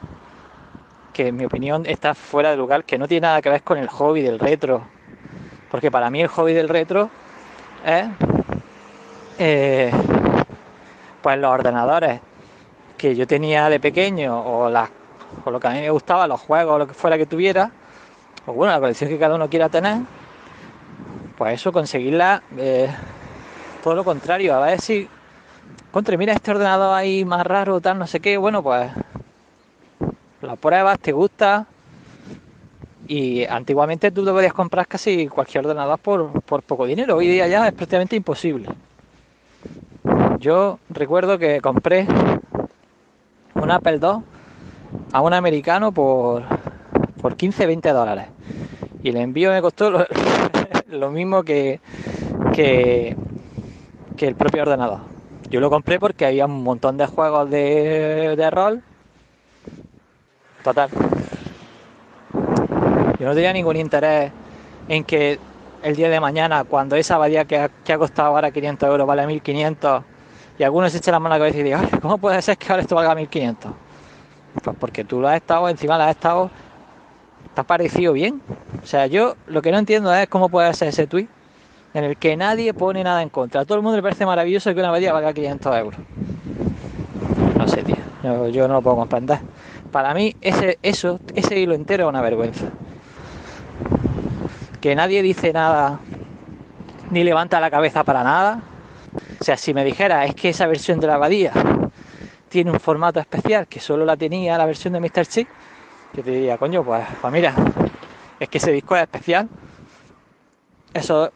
que 1.12 1.28
en 1.28 1.36
mi 1.36 1.44
opinión 1.44 1.84
está 1.86 2.14
fuera 2.14 2.50
de 2.50 2.56
lugar, 2.56 2.84
que 2.84 2.98
no 2.98 3.08
tiene 3.08 3.26
nada 3.26 3.42
que 3.42 3.50
ver 3.50 3.62
con 3.62 3.78
el 3.78 3.88
hobby 3.88 4.22
del 4.22 4.38
retro. 4.38 4.82
Porque 5.70 5.90
para 5.90 6.10
mí 6.10 6.20
el 6.20 6.28
hobby 6.28 6.54
del 6.54 6.68
retro 6.68 7.10
es 7.84 8.06
eh, 9.38 9.90
pues 11.22 11.38
los 11.38 11.50
ordenadores 11.50 12.20
que 12.96 13.14
yo 13.14 13.26
tenía 13.26 13.68
de 13.68 13.78
pequeño 13.78 14.40
o, 14.40 14.68
las, 14.68 14.90
o 15.44 15.50
lo 15.50 15.60
que 15.60 15.68
a 15.68 15.70
mí 15.70 15.80
me 15.80 15.90
gustaba, 15.90 16.26
los 16.26 16.40
juegos 16.40 16.74
o 16.74 16.78
lo 16.78 16.86
que 16.86 16.94
fuera 16.94 17.16
que 17.16 17.26
tuviera, 17.26 17.70
o 18.46 18.52
bueno, 18.52 18.72
la 18.72 18.80
colección 18.80 19.08
que 19.08 19.18
cada 19.18 19.36
uno 19.36 19.48
quiera 19.48 19.68
tener, 19.68 19.98
pues 21.36 21.54
eso, 21.54 21.72
conseguirla, 21.72 22.42
eh, 22.56 22.88
todo 23.84 23.94
lo 23.94 24.04
contrario, 24.04 24.54
a 24.54 24.60
ver 24.60 24.80
si, 24.80 25.08
contra, 25.92 26.16
mira 26.16 26.32
este 26.32 26.50
ordenador 26.50 26.96
ahí 26.96 27.24
más 27.24 27.46
raro, 27.46 27.80
tal, 27.80 27.98
no 27.98 28.06
sé 28.08 28.18
qué, 28.18 28.36
bueno, 28.36 28.62
pues 28.62 28.90
la 30.42 30.56
pruebas, 30.56 30.98
te 30.98 31.12
gusta, 31.12 31.66
y 33.06 33.44
antiguamente 33.46 34.10
tú 34.10 34.24
te 34.24 34.32
podías 34.32 34.52
comprar 34.52 34.86
casi 34.86 35.28
cualquier 35.28 35.64
ordenador 35.64 35.98
por, 35.98 36.42
por 36.42 36.62
poco 36.62 36.86
dinero, 36.86 37.16
hoy 37.16 37.26
día 37.26 37.48
ya 37.48 37.66
es 37.66 37.72
prácticamente 37.72 38.16
imposible. 38.16 38.68
Yo 40.38 40.78
recuerdo 40.90 41.38
que 41.38 41.60
compré 41.60 42.06
un 43.54 43.70
Apple 43.70 43.98
II 44.00 44.22
a 45.12 45.20
un 45.20 45.34
americano 45.34 45.90
por, 45.90 46.44
por 47.20 47.36
15, 47.36 47.66
20 47.66 47.92
dólares. 47.92 48.26
Y 49.02 49.08
el 49.08 49.16
envío 49.16 49.50
me 49.50 49.60
costó 49.60 49.90
lo, 49.90 50.06
lo 50.88 51.10
mismo 51.10 51.42
que, 51.42 51.80
que, 52.52 53.16
que, 54.16 54.26
el 54.26 54.34
propio 54.34 54.62
ordenador. 54.62 55.00
Yo 55.50 55.60
lo 55.60 55.70
compré 55.70 55.98
porque 55.98 56.26
había 56.26 56.46
un 56.46 56.62
montón 56.62 56.96
de 56.96 57.06
juegos 57.06 57.50
de, 57.50 58.34
de 58.36 58.50
rol. 58.50 58.82
Yo 63.18 63.26
no 63.26 63.34
tenía 63.34 63.52
ningún 63.52 63.76
interés 63.76 64.32
en 64.88 65.04
que 65.04 65.38
el 65.82 65.96
día 65.96 66.08
de 66.08 66.20
mañana, 66.20 66.64
cuando 66.64 66.96
esa 66.96 67.16
abadía 67.16 67.44
que 67.44 67.58
ha, 67.58 67.68
que 67.68 67.92
ha 67.92 67.98
costado 67.98 68.28
ahora 68.28 68.50
500 68.50 68.88
euros 68.88 69.06
vale 69.06 69.26
1500, 69.26 70.02
y 70.58 70.62
algunos 70.64 70.92
se 70.92 70.98
echan 70.98 71.12
la 71.12 71.20
mano 71.20 71.34
a 71.34 71.38
la 71.38 71.44
cabeza 71.50 71.94
y 71.94 72.00
¿cómo 72.00 72.18
puede 72.18 72.40
ser 72.42 72.56
que 72.58 72.66
ahora 72.70 72.82
esto 72.82 72.94
valga 72.96 73.14
1500? 73.14 73.72
Pues 74.62 74.76
porque 74.78 75.04
tú 75.04 75.20
lo 75.20 75.28
has 75.28 75.36
estado, 75.36 75.68
encima 75.68 75.96
lo 75.96 76.04
has 76.04 76.10
estado 76.10 76.50
¿Te 77.54 77.62
ha 77.62 77.64
parecido 77.64 78.12
bien? 78.12 78.40
O 78.82 78.86
sea, 78.86 79.06
yo 79.06 79.34
lo 79.48 79.62
que 79.62 79.72
no 79.72 79.78
entiendo 79.78 80.14
es 80.14 80.28
cómo 80.28 80.48
puede 80.48 80.72
ser 80.74 80.88
ese 80.88 81.08
tweet 81.08 81.26
en 81.92 82.04
el 82.04 82.16
que 82.16 82.36
nadie 82.36 82.72
pone 82.72 83.02
nada 83.02 83.20
en 83.20 83.30
contra. 83.30 83.62
A 83.62 83.64
todo 83.64 83.78
el 83.78 83.82
mundo 83.82 83.96
le 83.96 84.02
parece 84.02 84.24
maravilloso 84.24 84.72
que 84.72 84.78
una 84.78 84.90
abadía 84.90 85.12
valga 85.12 85.32
500 85.32 85.76
euros. 85.76 86.00
No 87.56 87.66
sé, 87.66 87.82
tío. 87.82 87.96
Yo, 88.50 88.68
no 88.68 88.74
lo 88.74 88.82
puedo 88.82 88.96
comprender. 88.96 89.40
Para 89.90 90.14
mí, 90.14 90.36
ese, 90.40 90.78
eso, 90.82 91.20
ese 91.34 91.58
hilo 91.58 91.74
entero 91.74 92.04
es 92.04 92.08
una 92.10 92.20
vergüenza. 92.20 92.66
Que 94.80 94.94
nadie 94.94 95.22
dice 95.22 95.52
nada 95.52 96.00
ni 97.10 97.24
levanta 97.24 97.60
la 97.60 97.70
cabeza 97.70 98.04
para 98.04 98.22
nada. 98.22 98.62
O 99.40 99.44
sea, 99.44 99.56
si 99.56 99.72
me 99.72 99.84
dijera, 99.84 100.24
es 100.24 100.34
que 100.34 100.50
esa 100.50 100.66
versión 100.66 101.00
de 101.00 101.06
la 101.06 101.14
abadía 101.14 101.52
tiene 102.48 102.70
un 102.70 102.80
formato 102.80 103.20
especial 103.20 103.66
que 103.66 103.80
solo 103.80 104.04
la 104.04 104.16
tenía 104.16 104.58
la 104.58 104.66
versión 104.66 104.92
de 104.94 105.00
Mr. 105.00 105.26
Chick, 105.26 105.48
yo 106.14 106.22
te 106.22 106.30
diría, 106.30 106.56
coño, 106.56 106.82
pues, 106.82 107.06
pues 107.20 107.32
mira, 107.32 107.54
es 108.40 108.48
que 108.48 108.58
ese 108.58 108.72
disco 108.72 108.96
es 108.96 109.02
especial. 109.02 109.48
Eso, 110.94 111.30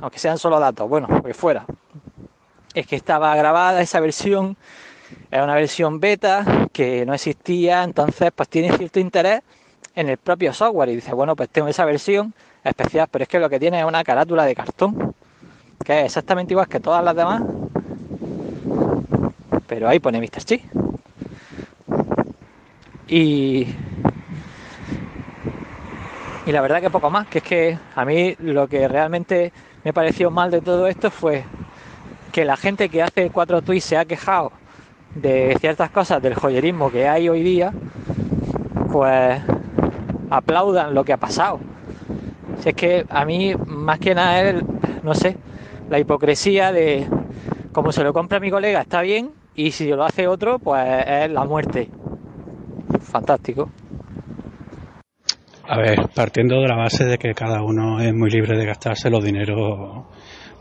aunque 0.00 0.18
sean 0.18 0.38
solo 0.38 0.60
datos, 0.60 0.88
bueno, 0.88 1.22
que 1.22 1.34
fuera. 1.34 1.64
Es 2.74 2.86
que 2.86 2.96
estaba 2.96 3.34
grabada 3.34 3.80
esa 3.80 3.98
versión, 4.00 4.56
era 5.30 5.44
una 5.44 5.54
versión 5.54 6.00
beta 6.00 6.68
que 6.72 7.04
no 7.04 7.14
existía, 7.14 7.82
entonces 7.82 8.30
pues 8.34 8.48
tiene 8.48 8.76
cierto 8.76 9.00
interés 9.00 9.42
en 9.94 10.08
el 10.08 10.16
propio 10.16 10.52
software 10.52 10.90
y 10.90 10.96
dice, 10.96 11.12
bueno, 11.12 11.36
pues 11.36 11.48
tengo 11.48 11.68
esa 11.68 11.84
versión 11.84 12.32
especial, 12.64 13.08
pero 13.10 13.24
es 13.24 13.28
que 13.28 13.38
lo 13.38 13.50
que 13.50 13.58
tiene 13.58 13.80
es 13.80 13.84
una 13.84 14.04
carátula 14.04 14.44
de 14.44 14.54
cartón, 14.54 15.14
que 15.84 16.00
es 16.00 16.06
exactamente 16.06 16.54
igual 16.54 16.68
que 16.68 16.80
todas 16.80 17.04
las 17.04 17.16
demás, 17.16 17.42
pero 19.66 19.88
ahí 19.88 19.98
pone 19.98 20.20
Mr. 20.20 20.44
Chi. 20.44 20.62
Y, 23.08 23.66
y 26.46 26.52
la 26.52 26.60
verdad 26.60 26.80
que 26.80 26.90
poco 26.90 27.10
más, 27.10 27.26
que 27.26 27.38
es 27.38 27.44
que 27.44 27.78
a 27.94 28.04
mí 28.04 28.34
lo 28.38 28.68
que 28.68 28.86
realmente 28.86 29.52
me 29.84 29.92
pareció 29.92 30.30
mal 30.30 30.50
de 30.50 30.60
todo 30.60 30.86
esto 30.86 31.10
fue 31.10 31.44
que 32.32 32.44
la 32.44 32.56
gente 32.56 32.88
que 32.88 33.02
hace 33.02 33.30
cuatro 33.30 33.62
tweets 33.62 33.84
se 33.84 33.96
ha 33.96 34.04
quejado 34.04 34.52
de 35.20 35.56
ciertas 35.60 35.90
cosas 35.90 36.22
del 36.22 36.34
joyerismo 36.34 36.90
que 36.90 37.08
hay 37.08 37.28
hoy 37.28 37.42
día, 37.42 37.72
pues 38.90 39.42
aplaudan 40.30 40.94
lo 40.94 41.04
que 41.04 41.12
ha 41.12 41.16
pasado. 41.16 41.60
Si 42.60 42.70
es 42.70 42.74
que 42.74 43.04
a 43.08 43.24
mí 43.24 43.54
más 43.66 43.98
que 43.98 44.14
nada 44.14 44.40
es, 44.42 44.62
no 45.02 45.14
sé, 45.14 45.36
la 45.90 45.98
hipocresía 45.98 46.72
de 46.72 47.06
como 47.72 47.92
se 47.92 48.02
lo 48.02 48.12
compra 48.12 48.40
mi 48.40 48.50
colega 48.50 48.80
está 48.80 49.02
bien 49.02 49.30
y 49.54 49.70
si 49.70 49.88
lo 49.88 50.04
hace 50.04 50.26
otro 50.26 50.58
pues 50.58 50.84
es 51.06 51.30
la 51.30 51.44
muerte 51.44 51.88
fantástico. 53.00 53.68
A 55.68 55.76
ver, 55.76 56.08
partiendo 56.14 56.60
de 56.60 56.68
la 56.68 56.76
base 56.76 57.04
de 57.04 57.18
que 57.18 57.34
cada 57.34 57.62
uno 57.62 58.00
es 58.00 58.14
muy 58.14 58.30
libre 58.30 58.56
de 58.56 58.64
gastarse 58.64 59.10
los 59.10 59.22
dineros, 59.22 60.06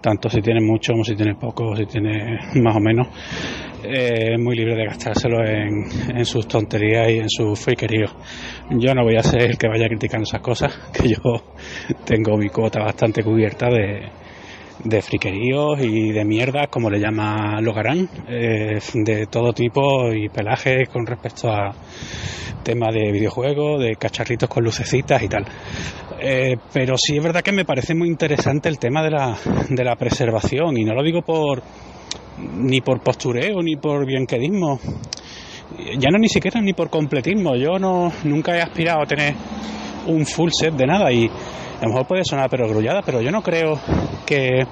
tanto 0.02 0.30
si 0.30 0.42
tiene 0.42 0.62
mucho 0.62 0.94
como 0.94 1.04
si 1.04 1.16
tiene 1.16 1.36
poco, 1.36 1.76
si 1.76 1.86
tiene 1.86 2.40
más 2.62 2.76
o 2.76 2.80
menos, 2.80 3.08
eh, 3.84 4.34
es 4.34 4.40
muy 4.40 4.56
libre 4.56 4.76
de 4.76 4.86
gastárselo 4.86 5.46
en, 5.46 6.26
sus 6.26 6.48
tonterías 6.48 7.10
y 7.10 7.20
en 7.20 7.30
sus 7.30 7.60
friqueríos. 7.60 8.16
Yo 8.72 8.94
no 8.94 9.04
voy 9.04 9.16
a 9.16 9.24
ser 9.24 9.44
el 9.44 9.58
que 9.58 9.68
vaya 9.68 9.88
criticando 9.88 10.24
esas 10.24 10.42
cosas, 10.42 10.76
que 10.94 11.10
yo 11.10 11.20
tengo 12.06 12.38
mi 12.38 12.50
cuota 12.50 12.80
bastante 12.80 13.24
cubierta 13.24 13.68
de, 13.70 14.10
de 14.84 15.02
friqueríos 15.02 15.80
y 15.82 16.12
de 16.12 16.26
mierda, 16.26 16.68
como 16.68 16.90
le 16.90 17.00
llama 17.00 17.60
Logarán, 17.62 18.10
eh, 18.28 18.80
de 18.94 19.26
todo 19.28 19.54
tipo 19.54 20.14
y 20.14 20.30
pelaje 20.30 20.86
con 20.92 21.06
respecto 21.06 21.50
a 21.50 21.74
tema 22.64 22.88
de 22.92 23.12
videojuegos, 23.12 23.82
de 23.82 23.96
cacharritos 23.96 24.50
con 24.50 24.64
lucecitas 24.64 25.22
y 25.24 25.28
tal. 25.28 25.46
Eh, 26.20 26.58
pero 26.74 26.96
sí 26.98 27.18
es 27.18 27.24
verdad 27.24 27.42
que 27.42 27.52
me 27.52 27.66
parece 27.66 27.94
muy 27.94 28.08
interesante 28.08 28.70
el 28.70 28.80
tema 28.80 29.04
de 29.04 29.12
la, 29.12 29.38
de 29.70 29.84
la 29.84 29.96
preservación 29.96 30.78
y 30.78 30.84
no 30.84 30.94
lo 30.94 31.04
digo 31.04 31.22
por 31.22 31.62
ni 32.56 32.82
por 32.82 33.02
postureo 33.02 33.62
ni 33.64 33.76
por 33.78 34.06
bienquedismo 34.06 34.80
ya 35.98 36.10
no 36.12 36.20
ni 36.20 36.30
siquiera 36.30 36.62
ni 36.62 36.74
por 36.74 36.90
completismo 36.90 37.56
yo 37.56 37.80
no 37.80 38.12
nunca 38.24 38.56
he 38.56 38.62
aspirado 38.62 39.02
a 39.02 39.06
tener 39.06 39.34
un 40.08 40.26
full 40.26 40.50
set 40.52 40.74
de 40.74 40.86
nada 40.86 41.12
y 41.12 41.30
a 41.80 41.84
lo 41.84 41.90
mejor 41.90 42.08
puede 42.08 42.24
sonar 42.24 42.50
perogrullada, 42.50 43.02
pero 43.04 43.22
yo 43.22 43.30
no 43.32 43.44
creo 43.44 43.80
que 44.28 44.68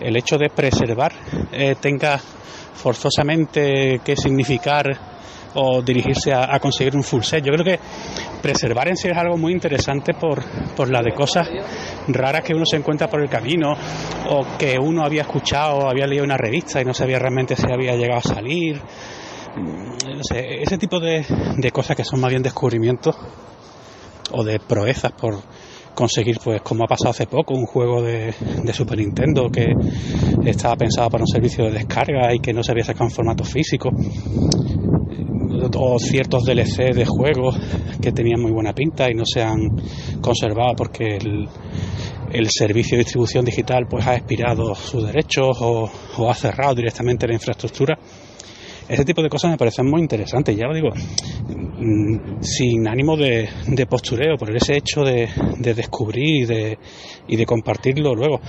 el 0.00 0.16
hecho 0.16 0.36
de 0.36 0.50
preservar 0.50 1.12
eh, 1.52 1.76
tenga 1.80 2.18
forzosamente 2.18 4.00
que 4.04 4.16
significar 4.16 4.86
o 5.54 5.82
dirigirse 5.82 6.32
a, 6.32 6.58
conseguir 6.60 6.94
un 6.94 7.02
full 7.02 7.22
set. 7.22 7.42
Yo 7.44 7.52
creo 7.52 7.64
que 7.64 7.78
preservar 8.42 8.88
en 8.88 8.96
sí 8.96 9.08
es 9.08 9.16
algo 9.16 9.36
muy 9.36 9.52
interesante 9.52 10.12
por, 10.14 10.42
por 10.76 10.90
la 10.90 11.00
de 11.00 11.12
cosas 11.12 11.48
raras 12.08 12.42
que 12.42 12.54
uno 12.54 12.64
se 12.66 12.76
encuentra 12.76 13.08
por 13.08 13.22
el 13.22 13.28
camino 13.28 13.72
o 14.28 14.58
que 14.58 14.76
uno 14.78 15.04
había 15.04 15.22
escuchado 15.22 15.88
había 15.88 16.06
leído 16.06 16.24
una 16.24 16.36
revista 16.36 16.80
y 16.80 16.84
no 16.84 16.92
sabía 16.92 17.18
realmente 17.18 17.56
si 17.56 17.64
había 17.72 17.96
llegado 17.96 18.20
a 18.20 18.34
salir. 18.34 18.80
Mm, 19.56 20.20
ese 20.34 20.78
tipo 20.78 21.00
de, 21.00 21.24
de 21.56 21.70
cosas 21.70 21.96
que 21.96 22.04
son 22.04 22.20
más 22.20 22.30
bien 22.30 22.42
descubrimientos 22.42 23.16
o 24.30 24.44
de 24.44 24.60
proezas 24.60 25.12
por, 25.12 25.40
conseguir, 25.98 26.38
pues 26.44 26.62
como 26.62 26.84
ha 26.84 26.86
pasado 26.86 27.10
hace 27.10 27.26
poco, 27.26 27.54
un 27.54 27.66
juego 27.66 28.00
de, 28.00 28.32
Super 28.72 28.98
Nintendo 28.98 29.50
que 29.50 29.66
estaba 30.44 30.76
pensado 30.76 31.10
para 31.10 31.24
un 31.24 31.26
servicio 31.26 31.64
de 31.64 31.72
descarga 31.72 32.32
y 32.32 32.38
que 32.38 32.52
no 32.52 32.62
se 32.62 32.70
había 32.70 32.84
sacado 32.84 33.06
en 33.06 33.10
formato 33.10 33.42
físico, 33.42 33.90
o 35.76 35.98
ciertos 35.98 36.44
DLC 36.44 36.94
de 36.94 37.04
juegos 37.04 37.58
que 38.00 38.12
tenían 38.12 38.40
muy 38.40 38.52
buena 38.52 38.72
pinta 38.72 39.10
y 39.10 39.14
no 39.14 39.24
se 39.26 39.42
han 39.42 39.58
conservado 40.20 40.74
porque 40.76 41.16
el, 41.16 41.48
el 42.30 42.48
servicio 42.48 42.96
de 42.96 43.02
distribución 43.02 43.44
digital 43.44 43.86
pues 43.90 44.06
ha 44.06 44.14
expirado 44.14 44.76
sus 44.76 45.04
derechos 45.04 45.58
o, 45.60 45.90
o 46.18 46.30
ha 46.30 46.34
cerrado 46.34 46.76
directamente 46.76 47.26
la 47.26 47.34
infraestructura 47.34 47.98
ese 48.88 49.04
tipo 49.04 49.22
de 49.22 49.28
cosas 49.28 49.50
me 49.50 49.56
parecen 49.58 49.86
muy 49.86 50.00
interesantes, 50.00 50.56
ya 50.56 50.66
lo 50.66 50.74
digo, 50.74 50.88
mm, 50.90 52.40
sin 52.40 52.88
ánimo 52.88 53.16
de, 53.16 53.48
postureo, 53.88 54.36
por 54.36 54.54
ese 54.56 54.76
hecho 54.76 55.02
de, 55.02 55.28
descubrir 55.58 56.78
y 57.28 57.36
de, 57.36 57.46
compartirlo 57.46 58.14
luego. 58.14 58.40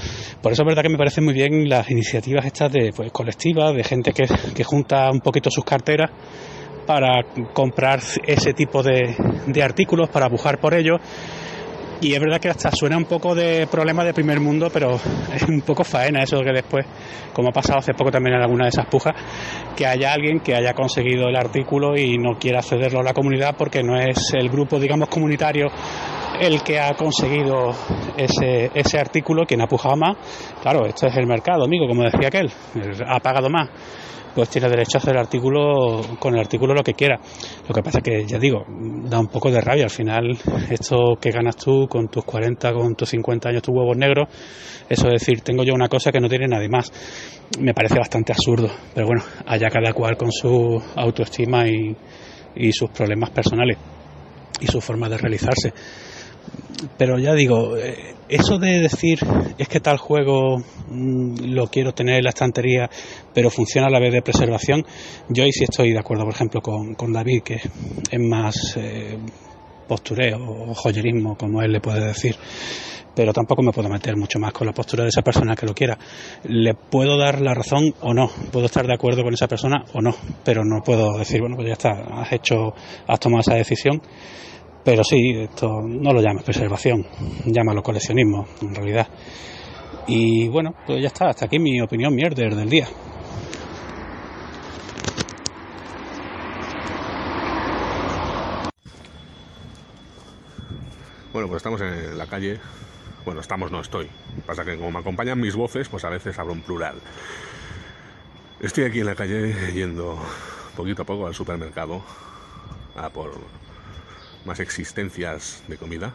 Por 0.42 0.54
eso 0.54 0.64
es 0.64 0.68
verdad 0.68 0.82
que 0.82 0.90
me 0.90 0.98
parecen 0.98 1.26
muy 1.26 1.34
bien 1.34 1.68
las 1.68 1.92
iniciativas 1.92 2.46
estas 2.46 2.72
de 2.72 2.92
pues, 2.96 3.12
colectivas, 3.12 3.76
de 3.76 3.84
gente 3.84 4.14
que, 4.14 4.64
junta 4.64 5.10
un 5.12 5.20
poquito 5.20 5.50
sus 5.50 5.66
carteras 5.66 6.10
para 6.86 7.24
comprar 7.54 8.00
ese 8.26 8.54
tipo 8.54 8.82
de, 8.82 9.16
artículos, 9.62 10.10
para 10.10 10.28
bujar 10.28 10.60
por 10.60 10.74
ellos 10.74 11.00
y 12.02 12.14
es 12.14 12.20
verdad 12.20 12.40
que 12.40 12.50
hasta 12.50 12.72
suena 12.72 12.98
un 12.98 13.06
poco 13.06 13.36
de 13.36 13.68
problema 13.68 14.04
de 14.04 14.14
primer 14.14 14.40
mundo, 14.40 14.70
pero 14.72 14.96
es 15.34 15.44
un 15.44 15.62
poco 15.62 15.84
faena 15.84 16.24
eso 16.24 16.40
que 16.40 16.52
después, 16.52 16.86
como 17.34 17.50
ha 17.50 17.52
pasado 17.52 17.80
hace 17.80 17.94
poco 17.94 18.12
también 18.12 18.36
en 18.36 18.42
alguna 18.42 18.66
de 18.66 18.70
esas 18.70 18.86
pujas, 18.88 19.14
que 19.76 19.86
haya 19.86 20.14
alguien 20.14 20.40
que 20.40 20.56
haya 20.56 20.74
conseguido 20.74 21.28
el 21.28 21.36
artículo 21.36 21.98
y 21.98 22.18
no 22.18 22.38
quiera 22.40 22.62
cederlo 22.62 23.00
a 23.00 23.04
la 23.04 23.14
comunidad 23.14 23.56
porque 23.58 23.84
no 23.84 23.98
es 24.00 24.34
el 24.34 24.50
grupo, 24.50 24.80
digamos, 24.80 25.10
comunitario 25.10 25.68
el 26.40 26.64
que 26.64 26.80
ha 26.80 26.94
conseguido 26.94 27.76
ese, 28.16 28.72
ese 28.74 28.98
artículo, 28.98 29.46
quien 29.46 29.62
ha 29.62 29.68
pujado 29.68 29.98
más. 29.98 30.16
Claro, 30.62 30.86
esto 30.86 31.08
es 31.08 31.18
el 31.18 31.28
mercado, 31.28 31.66
amigo, 31.66 31.86
como 31.88 32.04
decía 32.04 32.28
aquel, 32.28 32.50
ha 33.06 33.20
pagado 33.20 33.50
más 33.50 33.70
pues 34.34 34.50
tiene 34.50 34.70
derecho 34.70 34.98
a 34.98 35.00
hacer 35.00 35.14
el 35.14 35.20
artículo 35.20 36.02
con 36.20 36.34
el 36.34 36.40
artículo 36.40 36.74
lo 36.74 36.84
que 36.84 36.94
quiera. 36.94 37.20
Lo 37.68 37.74
que 37.74 37.82
pasa 37.82 38.02
que, 38.02 38.26
ya 38.26 38.38
digo, 38.38 38.66
da 38.68 39.20
un 39.20 39.28
poco 39.28 39.52
de 39.52 39.62
rabia. 39.62 39.86
Al 39.86 39.90
final, 39.90 40.38
esto 40.70 41.18
que 41.20 41.32
ganas 41.32 41.56
tú 41.56 41.88
con 41.88 42.08
tus 42.08 42.24
40, 42.24 42.74
con 42.74 42.96
tus 42.96 43.10
50 43.10 43.50
años, 43.50 43.62
tus 43.62 43.76
huevos 43.76 43.98
negros, 43.98 44.28
eso 44.88 45.08
es 45.08 45.22
decir, 45.22 45.42
tengo 45.42 45.64
yo 45.64 45.74
una 45.74 45.88
cosa 45.88 46.12
que 46.12 46.20
no 46.20 46.30
tiene 46.30 46.48
nadie 46.48 46.70
más, 46.70 46.92
me 47.60 47.74
parece 47.74 47.98
bastante 47.98 48.34
absurdo. 48.34 48.70
Pero 48.94 49.08
bueno, 49.08 49.24
allá 49.46 49.70
cada 49.70 49.94
cual 49.94 50.18
con 50.18 50.32
su 50.32 50.82
autoestima 50.96 51.68
y, 51.68 51.96
y 52.56 52.72
sus 52.72 52.90
problemas 52.92 53.30
personales 53.32 53.78
y 54.60 54.68
su 54.68 54.82
forma 54.82 55.08
de 55.10 55.18
realizarse 55.18 55.74
pero 56.98 57.20
ya 57.20 57.34
digo, 57.34 57.78
eh, 57.78 58.16
eso 58.30 58.58
de 58.58 58.80
decir 58.80 59.20
es 59.58 59.68
que 59.68 59.80
tal 59.80 59.98
juego 59.98 60.60
mm, 60.60 61.46
lo 61.46 61.68
quiero 61.68 61.94
tener 61.94 62.18
en 62.18 62.24
la 62.24 62.30
estantería, 62.30 62.90
pero 63.34 63.50
funciona 63.50 63.88
a 63.88 63.90
la 63.90 64.00
vez 64.00 64.14
de 64.14 64.22
preservación, 64.22 64.86
yo 65.30 65.44
ahí 65.44 65.52
sí 65.52 65.64
estoy 65.64 65.92
de 65.92 66.00
acuerdo, 66.00 66.26
por 66.26 66.34
ejemplo, 66.34 66.62
con, 66.62 66.94
con 66.94 67.12
David, 67.12 67.42
que 67.44 67.56
es 67.56 68.20
más 68.20 68.78
eh, 68.78 69.18
postureo 69.88 70.38
o 70.40 70.74
joyerismo, 70.74 71.36
como 71.36 71.62
él 71.62 71.72
le 71.72 71.82
puede 71.82 72.06
decir. 72.06 72.36
Pero 73.16 73.34
tampoco 73.34 73.64
me 73.64 73.72
puedo 73.72 73.90
meter 73.90 74.16
mucho 74.16 74.40
más 74.40 74.54
con 74.54 74.68
la 74.68 74.72
postura 74.72 75.04
de 75.04 75.10
esa 75.10 75.24
persona 75.24 75.56
que 75.56 75.66
lo 75.66 75.74
quiera. 75.74 75.98
Le 76.44 76.76
puedo 76.76 77.18
dar 77.18 77.42
la 77.42 77.54
razón 77.54 77.94
o 78.02 78.14
no, 78.14 78.30
puedo 78.52 78.68
estar 78.68 78.86
de 78.86 78.94
acuerdo 78.94 79.24
con 79.24 79.34
esa 79.34 79.48
persona 79.48 79.84
o 79.94 80.00
no, 80.00 80.16
pero 80.46 80.64
no 80.64 80.82
puedo 80.84 81.18
decir, 81.18 81.42
bueno, 81.42 81.56
pues 81.56 81.68
ya 81.68 81.74
está, 81.74 82.22
has 82.22 82.32
hecho, 82.32 82.74
has 83.08 83.20
tomado 83.20 83.42
esa 83.42 83.56
decisión 83.56 84.02
pero 84.84 85.04
sí, 85.04 85.32
esto 85.38 85.82
no 85.82 86.14
lo 86.14 86.22
llames 86.22 86.44
preservación, 86.44 87.06
llámalo 87.46 87.84
coleccionismo, 87.84 88.48
en 88.62 88.76
realidad. 88.76 89.08
Y 90.08 90.48
bueno, 90.48 90.74
pues 90.86 91.02
ya 91.02 91.08
está, 91.08 91.30
hasta 91.30 91.46
aquí 91.46 91.60
mi 91.60 91.80
opinión 91.82 92.14
mierder 92.16 92.56
del 92.56 92.70
día. 92.70 92.88
Bueno, 101.32 101.48
pues 101.48 101.58
estamos 101.58 101.80
en 101.82 102.18
la 102.18 102.26
calle. 102.26 102.60
Bueno, 103.24 103.42
estamos, 103.42 103.72
no 103.72 103.82
estoy. 103.82 104.10
Pasa 104.48 104.66
que 104.66 104.76
como 104.78 104.92
me 104.92 105.00
acompañan 105.00 105.40
mis 105.40 105.56
voces, 105.56 105.88
pues 105.88 106.04
a 106.04 106.10
veces 106.10 106.38
hablo 106.40 106.54
en 106.54 106.62
plural. 106.62 106.96
Estoy 108.60 108.86
aquí 108.86 109.00
en 109.02 109.06
la 109.06 109.16
calle 109.16 109.54
yendo 109.74 110.18
poquito 110.76 111.04
a 111.04 111.06
poco 111.06 111.28
al 111.28 111.36
supermercado 111.36 112.02
a 112.96 113.10
por 113.10 113.32
más 114.46 114.60
existencias 114.60 115.62
de 115.68 115.78
comida 115.78 116.14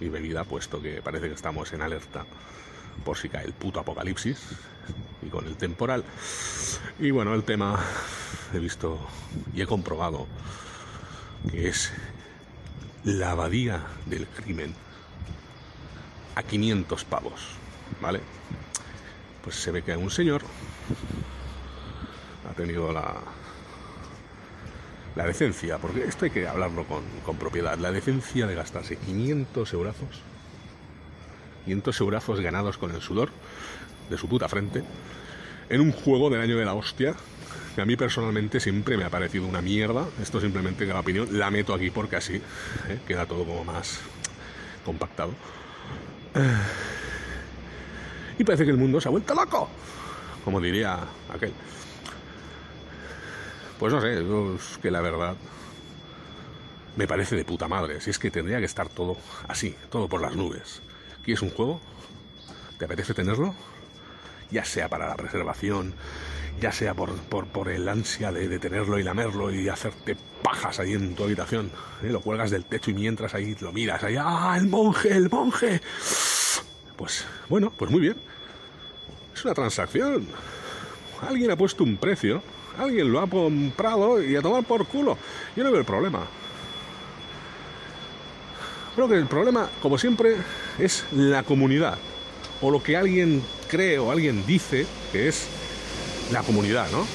y 0.00 0.08
bebida, 0.08 0.44
puesto 0.44 0.80
que 0.80 1.02
parece 1.02 1.28
que 1.28 1.34
estamos 1.34 1.72
en 1.72 1.82
alerta 1.82 2.24
por 3.04 3.16
si 3.16 3.28
cae 3.28 3.44
el 3.44 3.52
puto 3.52 3.80
apocalipsis 3.80 4.38
y 5.22 5.28
con 5.28 5.46
el 5.46 5.56
temporal. 5.56 6.04
Y 6.98 7.10
bueno, 7.10 7.34
el 7.34 7.44
tema 7.44 7.78
he 8.52 8.58
visto 8.58 8.98
y 9.54 9.62
he 9.62 9.66
comprobado 9.66 10.26
que 11.50 11.68
es 11.68 11.92
la 13.04 13.32
abadía 13.32 13.84
del 14.06 14.26
crimen 14.26 14.74
a 16.34 16.42
500 16.42 17.04
pavos, 17.04 17.40
¿vale? 18.00 18.20
Pues 19.42 19.56
se 19.56 19.70
ve 19.70 19.82
que 19.82 19.96
un 19.96 20.10
señor 20.10 20.42
ha 22.48 22.54
tenido 22.54 22.92
la 22.92 23.16
la 25.18 25.26
decencia, 25.26 25.78
porque 25.78 26.04
esto 26.04 26.26
hay 26.26 26.30
que 26.30 26.46
hablarlo 26.46 26.84
con, 26.84 27.36
propiedad, 27.38 27.76
la 27.76 27.90
decencia 27.90 28.46
de 28.46 28.54
gastarse 28.54 28.94
500 28.98 29.72
eurazos, 29.72 30.22
500 31.64 32.00
eurazos 32.00 32.40
ganados 32.40 32.78
con 32.78 32.94
el 32.94 33.00
sudor 33.00 33.30
de 34.08 34.16
su 34.16 34.28
puta 34.28 34.48
frente, 34.48 34.84
en 35.70 35.80
un 35.80 35.90
juego 35.90 36.30
del 36.30 36.40
año 36.40 36.56
de 36.56 36.64
la 36.64 36.74
hostia, 36.74 37.16
que 37.74 37.80
a 37.80 37.84
mí 37.84 37.96
personalmente 37.96 38.60
siempre 38.60 38.96
me 38.96 39.02
ha 39.02 39.10
parecido 39.10 39.44
una 39.44 39.60
mierda, 39.60 40.06
esto 40.22 40.40
simplemente 40.40 40.86
que 40.86 40.92
la 40.92 41.00
opinión 41.00 41.36
la 41.36 41.50
meto 41.50 41.74
aquí 41.74 41.90
porque 41.90 42.14
así 42.14 42.36
¿eh? 42.36 43.00
queda 43.04 43.26
todo 43.26 43.44
como 43.44 43.64
más 43.64 43.98
compactado. 44.84 45.32
Y 48.38 48.44
parece 48.44 48.64
que 48.64 48.70
el 48.70 48.76
mundo 48.76 49.00
se 49.00 49.08
ha 49.08 49.10
vuelto 49.10 49.34
loco, 49.34 49.68
como 50.44 50.60
diría 50.60 51.00
aquel. 51.34 51.52
Pues 53.78 53.92
no 53.92 54.00
sé, 54.00 54.18
es 54.18 54.78
que 54.78 54.90
la 54.90 55.00
verdad 55.00 55.36
me 56.96 57.06
parece 57.06 57.36
de 57.36 57.44
puta 57.44 57.68
madre. 57.68 58.00
Si 58.00 58.10
es 58.10 58.18
que 58.18 58.30
tendría 58.30 58.58
que 58.58 58.64
estar 58.64 58.88
todo 58.88 59.16
así, 59.46 59.74
todo 59.90 60.08
por 60.08 60.20
las 60.20 60.34
nubes. 60.34 60.82
¿Quieres 61.22 61.42
un 61.42 61.50
juego? 61.50 61.80
¿Te 62.78 62.86
apetece 62.86 63.14
tenerlo? 63.14 63.54
Ya 64.50 64.64
sea 64.64 64.88
para 64.88 65.08
la 65.08 65.14
preservación 65.14 65.94
ya 66.60 66.72
sea 66.72 66.94
por, 66.94 67.14
por, 67.16 67.68
el 67.68 67.88
ansia 67.88 68.32
de, 68.32 68.58
tenerlo 68.58 68.98
y 68.98 69.02
lamerlo 69.02 69.52
y 69.52 69.68
hacerte 69.68 70.16
pajas 70.42 70.80
ahí 70.80 70.92
en 70.94 71.14
tu 71.14 71.24
habitación. 71.24 71.70
¿eh? 72.02 72.08
Lo 72.08 72.20
cuelgas 72.20 72.50
del 72.50 72.64
techo 72.64 72.90
y 72.90 72.94
mientras 72.94 73.34
ahí 73.34 73.54
lo 73.60 73.72
miras, 73.72 74.02
ahí, 74.02 74.16
¡ah, 74.18 74.56
el 74.58 74.66
monje, 74.66 75.10
el 75.10 75.30
monje! 75.30 75.80
Pues 76.96 77.26
bueno, 77.48 77.72
pues 77.76 77.90
muy 77.90 78.00
bien. 78.00 78.16
Es 79.34 79.44
una 79.44 79.54
transacción. 79.54 80.26
Alguien 81.20 81.50
ha 81.50 81.56
puesto 81.56 81.84
un 81.84 81.96
precio, 81.96 82.42
alguien 82.78 83.12
lo 83.12 83.20
ha 83.20 83.26
comprado 83.26 84.22
y 84.22 84.36
a 84.36 84.42
tomar 84.42 84.64
por 84.64 84.86
culo. 84.86 85.18
Yo 85.56 85.64
no 85.64 85.70
veo 85.70 85.80
el 85.80 85.86
problema. 85.86 86.26
Creo 88.94 89.08
que 89.08 89.14
el 89.14 89.26
problema, 89.26 89.68
como 89.80 89.98
siempre, 89.98 90.36
es 90.78 91.04
la 91.12 91.42
comunidad. 91.42 91.98
O 92.60 92.70
lo 92.70 92.82
que 92.82 92.96
alguien 92.96 93.42
cree 93.68 93.98
o 93.98 94.10
alguien 94.10 94.44
dice 94.46 94.86
que 95.12 95.28
es 95.28 95.46
la 96.32 96.42
comunidad, 96.42 96.90
¿no? 96.90 97.06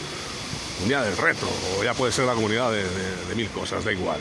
Comunidad 0.77 1.05
del 1.05 1.17
retro, 1.17 1.47
o 1.77 1.83
ya 1.83 1.93
puede 1.93 2.11
ser 2.11 2.25
la 2.25 2.33
comunidad 2.33 2.71
de, 2.71 3.35
mil 3.35 3.49
cosas, 3.49 3.83
da 3.83 3.91
igual. 3.91 4.19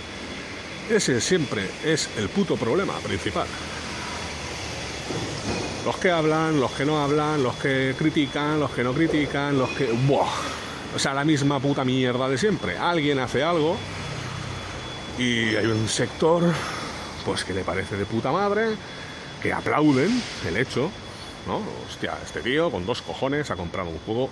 Ese 0.91 1.21
siempre 1.21 1.71
es 1.85 2.09
el 2.19 2.29
puto 2.29 2.57
problema 2.57 2.95
principal. 2.99 3.47
Los 5.85 5.97
que 5.97 6.11
hablan, 6.11 6.61
los 6.61 6.73
que 6.73 6.85
no 6.85 7.03
hablan, 7.03 7.43
los 7.43 7.55
que 7.57 7.95
critican, 7.97 8.61
los 8.61 8.71
que 8.73 8.85
no 8.85 8.93
critican, 8.93 9.59
los 9.59 9.71
que... 9.71 9.87
¡Buah! 9.93 10.62
O 10.95 10.99
sea, 10.99 11.15
la 11.15 11.25
misma 11.25 11.59
puta 11.59 11.85
mierda 11.85 12.29
de 12.29 12.37
siempre. 12.37 12.77
Alguien 12.77 13.19
hace 13.19 13.43
algo 13.43 13.77
y 15.19 15.55
hay 15.57 15.67
un 15.67 15.89
sector 15.89 16.43
pues 17.25 17.45
que 17.45 17.55
le 17.55 17.63
parece 17.63 17.97
de 17.97 18.05
puta 18.05 18.33
madre, 18.33 18.75
que 19.43 19.53
aplauden 19.53 20.23
el 20.47 20.57
hecho, 20.57 20.91
¿no? 21.47 21.61
Hostia, 21.89 22.19
este 22.23 22.41
tío 22.41 22.71
con 22.71 22.85
dos 22.85 23.01
cojones 23.03 23.51
ha 23.51 23.57
comprado 23.57 23.89
un 23.89 23.99
juego 24.01 24.31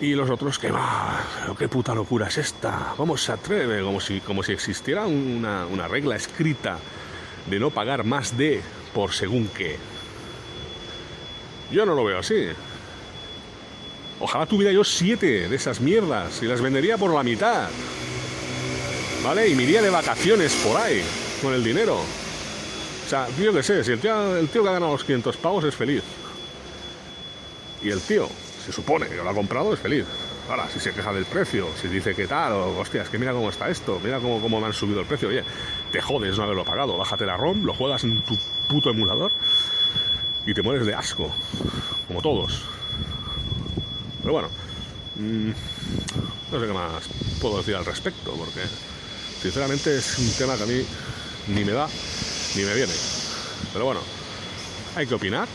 y 0.00 0.14
los 0.14 0.30
otros 0.30 0.58
que 0.58 0.70
va, 0.70 1.20
qué 1.58 1.68
puta 1.68 1.94
locura 1.94 2.28
es 2.28 2.38
esta, 2.38 2.94
¿cómo 2.96 3.16
se 3.16 3.32
atreve? 3.32 3.82
Como 3.82 4.00
si, 4.00 4.20
como 4.20 4.42
si 4.42 4.52
existiera 4.52 5.06
una, 5.06 5.66
una 5.66 5.88
regla 5.88 6.16
escrita 6.16 6.78
de 7.46 7.58
no 7.58 7.70
pagar 7.70 8.04
más 8.04 8.36
de 8.36 8.62
por 8.94 9.12
según 9.12 9.48
qué. 9.48 9.76
Yo 11.70 11.84
no 11.84 11.94
lo 11.94 12.04
veo 12.04 12.18
así. 12.18 12.48
Ojalá 14.20 14.46
tuviera 14.46 14.72
yo 14.72 14.82
siete 14.82 15.48
de 15.48 15.56
esas 15.56 15.80
mierdas 15.80 16.42
y 16.42 16.46
las 16.46 16.60
vendería 16.60 16.98
por 16.98 17.14
la 17.14 17.22
mitad. 17.22 17.68
¿Vale? 19.22 19.48
Y 19.48 19.54
me 19.54 19.64
iría 19.64 19.82
de 19.82 19.90
vacaciones 19.90 20.54
por 20.66 20.76
ahí 20.76 21.02
con 21.40 21.54
el 21.54 21.62
dinero. 21.62 21.96
O 21.96 23.08
sea, 23.08 23.26
yo 23.40 23.52
qué 23.52 23.62
sé, 23.62 23.84
si 23.84 23.92
el 23.92 24.00
tío, 24.00 24.36
el 24.36 24.48
tío 24.48 24.62
que 24.62 24.68
ha 24.68 24.72
ganado 24.72 24.92
los 24.92 25.04
500 25.04 25.36
pavos 25.36 25.64
es 25.64 25.74
feliz. 25.74 26.02
Y 27.82 27.90
el 27.90 28.00
tío, 28.00 28.28
se 28.64 28.72
supone 28.72 29.06
que 29.06 29.16
lo 29.16 29.28
ha 29.28 29.34
comprado, 29.34 29.72
es 29.72 29.80
feliz. 29.80 30.04
Ahora, 30.48 30.68
si 30.68 30.80
se 30.80 30.92
queja 30.92 31.12
del 31.12 31.24
precio, 31.24 31.68
si 31.80 31.88
dice 31.88 32.14
que 32.14 32.26
tal, 32.26 32.52
o 32.52 32.78
hostia, 32.78 33.02
es 33.02 33.08
que 33.08 33.18
mira 33.18 33.32
cómo 33.32 33.50
está 33.50 33.68
esto, 33.68 34.00
mira 34.02 34.18
cómo, 34.18 34.40
cómo 34.40 34.60
me 34.60 34.66
han 34.66 34.72
subido 34.72 35.00
el 35.00 35.06
precio, 35.06 35.28
oye, 35.28 35.44
te 35.92 36.00
jodes 36.00 36.38
no 36.38 36.44
haberlo 36.44 36.64
pagado, 36.64 36.96
bájate 36.96 37.26
la 37.26 37.36
ROM, 37.36 37.64
lo 37.64 37.74
juegas 37.74 38.04
en 38.04 38.22
tu 38.22 38.36
puto 38.66 38.90
emulador 38.90 39.30
y 40.46 40.54
te 40.54 40.62
mueres 40.62 40.86
de 40.86 40.94
asco, 40.94 41.30
como 42.08 42.22
todos. 42.22 42.64
Pero 44.28 44.40
bueno, 44.42 44.48
mm, 45.16 45.48
no 46.52 46.60
sé 46.60 46.66
qué 46.66 46.72
más 46.74 47.02
puedo 47.40 47.56
decir 47.56 47.74
al 47.74 47.86
respecto, 47.86 48.32
porque 48.32 48.60
sinceramente 49.40 49.96
es 49.96 50.18
un 50.18 50.30
tema 50.32 50.54
que 50.54 50.64
a 50.64 50.66
mí 50.66 50.84
ni 51.46 51.64
me 51.64 51.72
da 51.72 51.88
ni 52.54 52.62
me 52.62 52.74
viene. 52.74 52.92
Pero 53.72 53.86
bueno, 53.86 54.00
hay 54.96 55.06
que 55.06 55.14
opinar, 55.14 55.48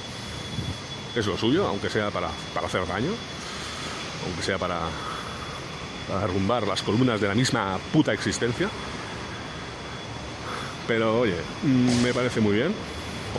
es 1.15 1.27
lo 1.27 1.37
suyo, 1.37 1.67
aunque 1.67 1.87
sea 1.87 2.09
para, 2.09 2.29
hacer 2.65 2.87
daño, 2.87 3.11
aunque 4.25 4.41
sea 4.41 4.57
para, 4.57 4.79
para 6.07 6.21
derrumbar 6.21 6.65
las 6.65 6.81
columnas 6.81 7.21
de 7.21 7.27
la 7.27 7.35
misma 7.35 7.77
puta 7.91 8.11
existencia. 8.11 8.69
Pero 10.87 11.19
oye, 11.19 11.37
me 12.01 12.11
parece 12.11 12.41
muy 12.41 12.55
bien. 12.55 12.73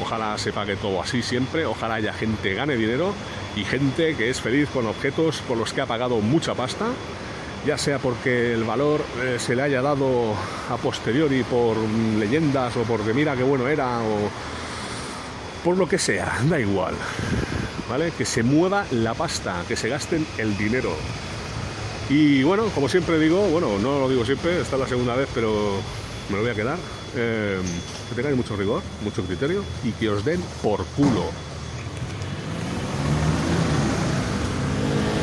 Ojalá 0.00 0.38
se 0.38 0.52
pague 0.52 0.76
todo 0.76 1.02
así 1.02 1.22
siempre. 1.22 1.66
Ojalá 1.66 1.96
haya 1.96 2.12
gente 2.12 2.54
gane 2.54 2.76
dinero 2.76 3.12
y 3.56 3.64
gente 3.64 4.16
que 4.16 4.30
es 4.30 4.40
feliz 4.40 4.68
con 4.70 4.86
objetos 4.86 5.38
por 5.46 5.56
los 5.56 5.72
que 5.72 5.80
ha 5.80 5.86
pagado 5.86 6.20
mucha 6.20 6.54
pasta 6.54 6.86
ya 7.66 7.78
sea 7.78 7.98
porque 7.98 8.52
el 8.52 8.64
valor 8.64 9.02
eh, 9.22 9.36
se 9.38 9.56
le 9.56 9.62
haya 9.62 9.80
dado 9.80 10.34
a 10.70 10.76
posteriori 10.76 11.42
por 11.44 11.76
leyendas 12.18 12.76
o 12.76 12.82
porque 12.82 13.14
mira 13.14 13.34
qué 13.36 13.42
bueno 13.42 13.68
era 13.68 14.00
o 14.00 14.28
por 15.64 15.78
lo 15.78 15.88
que 15.88 15.98
sea, 15.98 16.40
da 16.48 16.60
igual. 16.60 16.94
¿Vale? 17.88 18.12
Que 18.16 18.24
se 18.24 18.42
mueva 18.42 18.86
la 18.90 19.14
pasta, 19.14 19.64
que 19.66 19.76
se 19.76 19.88
gasten 19.88 20.26
el 20.38 20.56
dinero. 20.56 20.94
Y 22.10 22.42
bueno, 22.42 22.64
como 22.74 22.88
siempre 22.88 23.18
digo, 23.18 23.40
bueno, 23.48 23.78
no 23.78 23.98
lo 23.98 24.08
digo 24.08 24.24
siempre, 24.24 24.60
esta 24.60 24.76
es 24.76 24.80
la 24.80 24.88
segunda 24.88 25.14
vez, 25.14 25.28
pero 25.34 25.76
me 26.28 26.36
lo 26.36 26.42
voy 26.42 26.50
a 26.50 26.54
quedar. 26.54 26.78
Eh, 27.16 27.60
que 28.08 28.14
tengáis 28.14 28.36
mucho 28.36 28.56
rigor, 28.56 28.82
mucho 29.02 29.22
criterio 29.22 29.64
y 29.84 29.92
que 29.92 30.10
os 30.10 30.24
den 30.24 30.42
por 30.62 30.84
culo. 30.96 31.30